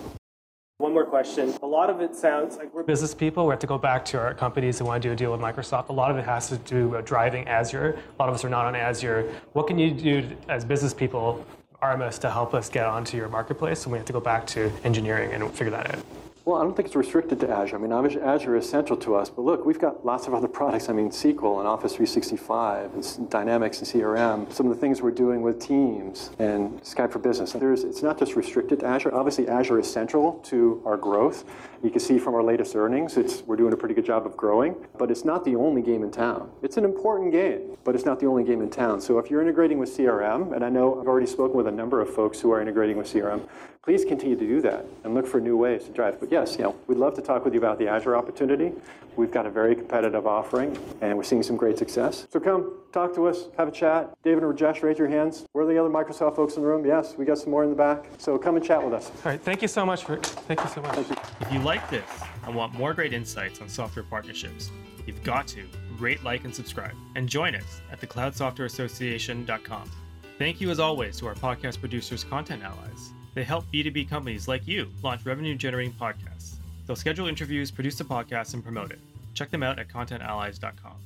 One 0.76 0.92
more 0.92 1.06
question. 1.06 1.54
A 1.62 1.66
lot 1.66 1.88
of 1.88 2.02
it 2.02 2.14
sounds 2.14 2.58
like 2.58 2.72
we're 2.74 2.82
business 2.82 3.14
people. 3.14 3.46
We 3.46 3.52
have 3.52 3.58
to 3.60 3.66
go 3.66 3.78
back 3.78 4.04
to 4.06 4.18
our 4.18 4.34
companies 4.34 4.76
that 4.76 4.84
want 4.84 5.02
to 5.02 5.08
do 5.08 5.12
a 5.14 5.16
deal 5.16 5.32
with 5.32 5.40
Microsoft. 5.40 5.88
A 5.88 5.92
lot 5.92 6.10
of 6.10 6.18
it 6.18 6.26
has 6.26 6.50
to 6.50 6.58
do 6.58 6.88
with 6.88 7.06
driving 7.06 7.48
Azure. 7.48 7.98
A 8.18 8.22
lot 8.22 8.28
of 8.28 8.34
us 8.34 8.44
are 8.44 8.50
not 8.50 8.66
on 8.66 8.76
Azure. 8.76 9.32
What 9.54 9.66
can 9.66 9.78
you 9.78 9.90
do 9.90 10.36
as 10.50 10.66
business 10.66 10.92
people, 10.92 11.46
Armis, 11.80 12.18
to 12.18 12.30
help 12.30 12.52
us 12.52 12.68
get 12.68 12.84
onto 12.84 13.16
your 13.16 13.30
marketplace? 13.30 13.84
And 13.84 13.92
we 13.92 13.96
have 13.96 14.06
to 14.06 14.12
go 14.12 14.20
back 14.20 14.46
to 14.48 14.70
engineering 14.84 15.32
and 15.32 15.50
figure 15.50 15.70
that 15.70 15.94
out. 15.94 16.25
Well, 16.46 16.60
I 16.60 16.62
don't 16.62 16.76
think 16.76 16.86
it's 16.86 16.94
restricted 16.94 17.40
to 17.40 17.50
Azure. 17.50 17.74
I 17.74 17.78
mean, 17.80 17.90
Azure 17.90 18.54
is 18.54 18.70
central 18.70 18.96
to 19.00 19.16
us, 19.16 19.28
but 19.28 19.42
look, 19.42 19.66
we've 19.66 19.80
got 19.80 20.06
lots 20.06 20.28
of 20.28 20.34
other 20.34 20.46
products. 20.46 20.88
I 20.88 20.92
mean, 20.92 21.10
SQL 21.10 21.58
and 21.58 21.66
Office 21.66 21.96
365 21.96 22.94
and 22.94 23.28
Dynamics 23.28 23.80
and 23.80 23.88
CRM, 23.88 24.52
some 24.52 24.66
of 24.68 24.72
the 24.72 24.80
things 24.80 25.02
we're 25.02 25.10
doing 25.10 25.42
with 25.42 25.58
Teams 25.58 26.30
and 26.38 26.80
Skype 26.82 27.10
for 27.10 27.18
Business. 27.18 27.50
There's, 27.50 27.82
it's 27.82 28.00
not 28.00 28.16
just 28.16 28.36
restricted 28.36 28.78
to 28.78 28.86
Azure. 28.86 29.12
Obviously, 29.12 29.48
Azure 29.48 29.80
is 29.80 29.92
central 29.92 30.34
to 30.44 30.80
our 30.84 30.96
growth. 30.96 31.44
You 31.86 31.92
can 31.92 32.00
see 32.00 32.18
from 32.18 32.34
our 32.34 32.42
latest 32.42 32.74
earnings, 32.74 33.16
it's, 33.16 33.42
we're 33.42 33.54
doing 33.54 33.72
a 33.72 33.76
pretty 33.76 33.94
good 33.94 34.04
job 34.04 34.26
of 34.26 34.36
growing, 34.36 34.74
but 34.98 35.08
it's 35.08 35.24
not 35.24 35.44
the 35.44 35.54
only 35.54 35.82
game 35.82 36.02
in 36.02 36.10
town. 36.10 36.50
It's 36.60 36.76
an 36.76 36.84
important 36.84 37.30
game, 37.30 37.76
but 37.84 37.94
it's 37.94 38.04
not 38.04 38.18
the 38.18 38.26
only 38.26 38.42
game 38.42 38.60
in 38.60 38.70
town. 38.70 39.00
So 39.00 39.20
if 39.20 39.30
you're 39.30 39.40
integrating 39.40 39.78
with 39.78 39.96
CRM, 39.96 40.52
and 40.52 40.64
I 40.64 40.68
know 40.68 41.00
I've 41.00 41.06
already 41.06 41.28
spoken 41.28 41.56
with 41.56 41.68
a 41.68 41.70
number 41.70 42.00
of 42.00 42.12
folks 42.12 42.40
who 42.40 42.50
are 42.50 42.60
integrating 42.60 42.96
with 42.96 43.06
CRM, 43.06 43.46
please 43.82 44.04
continue 44.04 44.34
to 44.34 44.44
do 44.44 44.60
that 44.62 44.84
and 45.04 45.14
look 45.14 45.28
for 45.28 45.40
new 45.40 45.56
ways 45.56 45.84
to 45.84 45.92
drive. 45.92 46.18
But 46.18 46.32
yes, 46.32 46.56
you 46.56 46.64
know, 46.64 46.74
we'd 46.88 46.98
love 46.98 47.14
to 47.14 47.22
talk 47.22 47.44
with 47.44 47.54
you 47.54 47.60
about 47.60 47.78
the 47.78 47.86
Azure 47.86 48.16
opportunity. 48.16 48.72
We've 49.14 49.30
got 49.30 49.46
a 49.46 49.50
very 49.50 49.76
competitive 49.76 50.26
offering, 50.26 50.76
and 51.00 51.16
we're 51.16 51.22
seeing 51.22 51.44
some 51.44 51.56
great 51.56 51.78
success. 51.78 52.26
So 52.30 52.40
come 52.40 52.80
talk 52.92 53.14
to 53.14 53.28
us, 53.28 53.44
have 53.56 53.68
a 53.68 53.70
chat. 53.70 54.12
David 54.24 54.42
or 54.42 54.52
Rajesh, 54.52 54.82
raise 54.82 54.98
your 54.98 55.08
hands. 55.08 55.46
Where 55.52 55.64
are 55.64 55.72
the 55.72 55.78
other 55.78 55.88
Microsoft 55.88 56.34
folks 56.34 56.56
in 56.56 56.62
the 56.62 56.68
room? 56.68 56.84
Yes, 56.84 57.14
we 57.16 57.24
got 57.24 57.38
some 57.38 57.50
more 57.50 57.62
in 57.62 57.70
the 57.70 57.76
back. 57.76 58.06
So 58.18 58.36
come 58.36 58.56
and 58.56 58.64
chat 58.64 58.82
with 58.82 58.92
us. 58.92 59.08
All 59.24 59.30
right, 59.30 59.40
thank 59.40 59.62
you 59.62 59.68
so 59.68 59.86
much. 59.86 60.04
For, 60.04 60.16
thank 60.16 60.60
you 60.60 60.68
so 60.68 60.82
much. 60.82 60.98
If 61.40 61.52
you 61.52 61.60
like 61.76 61.90
this 61.90 62.08
and 62.44 62.54
want 62.54 62.74
more 62.74 62.94
great 62.94 63.12
insights 63.12 63.60
on 63.60 63.68
software 63.68 64.04
partnerships, 64.04 64.70
you've 65.06 65.22
got 65.22 65.46
to 65.48 65.62
rate, 65.98 66.22
like, 66.24 66.44
and 66.44 66.54
subscribe. 66.54 66.94
And 67.14 67.28
join 67.28 67.54
us 67.54 67.80
at 67.90 68.00
thecloudsoftwareassociation.com. 68.00 69.90
Thank 70.38 70.60
you, 70.60 70.70
as 70.70 70.80
always, 70.80 71.16
to 71.18 71.26
our 71.26 71.34
podcast 71.34 71.80
producers, 71.80 72.24
Content 72.24 72.62
Allies. 72.62 73.12
They 73.34 73.44
help 73.44 73.64
B2B 73.72 74.08
companies 74.08 74.48
like 74.48 74.66
you 74.66 74.90
launch 75.02 75.24
revenue 75.24 75.54
generating 75.54 75.92
podcasts. 75.92 76.56
They'll 76.86 76.96
schedule 76.96 77.26
interviews, 77.26 77.70
produce 77.70 77.96
the 77.96 78.04
podcast, 78.04 78.54
and 78.54 78.62
promote 78.62 78.92
it. 78.92 79.00
Check 79.34 79.50
them 79.50 79.62
out 79.62 79.78
at 79.78 79.88
contentallies.com. 79.88 80.96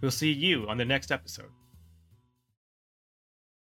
We'll 0.00 0.10
see 0.10 0.32
you 0.32 0.68
on 0.68 0.76
the 0.76 0.84
next 0.84 1.10
episode. 1.10 1.50